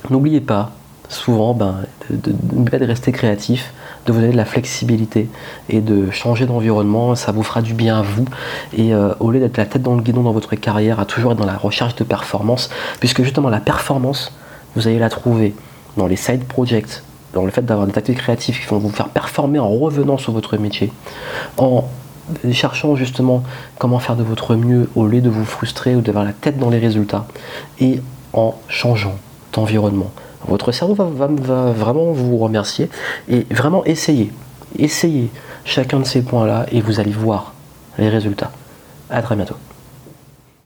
n'oubliez 0.10 0.42
pas, 0.42 0.72
souvent, 1.10 1.54
ben, 1.54 1.76
de, 2.10 2.34
de, 2.34 2.86
rester 2.86 3.12
créatif, 3.12 3.74
de 4.06 4.12
vous 4.12 4.20
donner 4.20 4.32
de 4.32 4.38
la 4.38 4.46
flexibilité 4.46 5.30
et 5.70 5.82
de 5.82 6.12
changer 6.12 6.46
d'environnement, 6.46 7.16
ça 7.16 7.32
vous 7.32 7.44
fera 7.44 7.62
du 7.62 7.74
bien 7.74 8.00
à 8.00 8.02
vous. 8.02 8.26
Et 8.76 8.94
euh, 8.94 9.14
au 9.20 9.32
lieu 9.32 9.40
d'être 9.40 9.58
la 9.58 9.66
tête 9.66 9.82
dans 9.82 9.96
le 9.96 10.02
guidon 10.02 10.24
dans 10.24 10.32
votre 10.32 10.56
carrière, 10.56 11.00
à 11.00 11.06
toujours 11.06 11.32
être 11.32 11.38
dans 11.38 11.46
la 11.46 11.58
recherche 11.58 11.96
de 11.96 12.04
performance, 12.04 12.70
puisque 13.00 13.24
justement 13.24 13.50
la 13.50 13.60
performance, 13.60 14.34
vous 14.76 14.88
allez 14.88 15.00
la 15.00 15.10
trouver 15.10 15.56
dans 15.96 16.08
les 16.08 16.16
side 16.16 16.44
projects, 16.46 17.04
dans 17.34 17.46
le 17.46 17.52
fait 17.52 17.64
d'avoir 17.64 17.88
des 17.88 17.94
tactiques 17.94 18.18
créatives 18.18 18.60
qui 18.60 18.66
vont 18.68 18.78
vous 18.78 18.90
faire 18.90 19.10
performer 19.10 19.60
en 19.60 19.70
revenant 19.70 20.18
sur 20.18 20.34
votre 20.34 20.58
métier, 20.58 20.92
en 21.58 21.86
cherchant 22.52 22.96
justement 22.96 23.44
comment 23.80 24.00
faire 24.00 24.16
de 24.16 24.24
votre 24.24 24.56
mieux 24.56 24.90
au 24.96 25.06
lieu 25.06 25.22
de 25.22 25.30
vous 25.30 25.46
frustrer 25.46 25.96
ou 25.96 26.02
d'avoir 26.02 26.26
la 26.26 26.34
tête 26.34 26.60
dans 26.60 26.70
les 26.70 26.80
résultats, 26.80 27.26
et 27.80 28.02
en 28.34 28.56
changeant 28.68 29.16
d'environnement 29.54 30.12
votre 30.46 30.72
cerveau 30.72 30.94
va, 30.94 31.28
vraiment 31.72 32.12
vous 32.12 32.38
remercier 32.38 32.90
et 33.30 33.46
vraiment 33.52 33.84
essayez. 33.86 34.32
Essayez 34.78 35.30
chacun 35.66 36.00
de 36.00 36.06
ces 36.06 36.22
points-là 36.22 36.66
et 36.72 36.82
vous 36.82 37.00
allez 37.00 37.12
voir 37.12 37.54
les 37.98 38.10
résultats. 38.10 38.52
À 39.10 39.22
très 39.22 39.36
bientôt. 39.36 39.56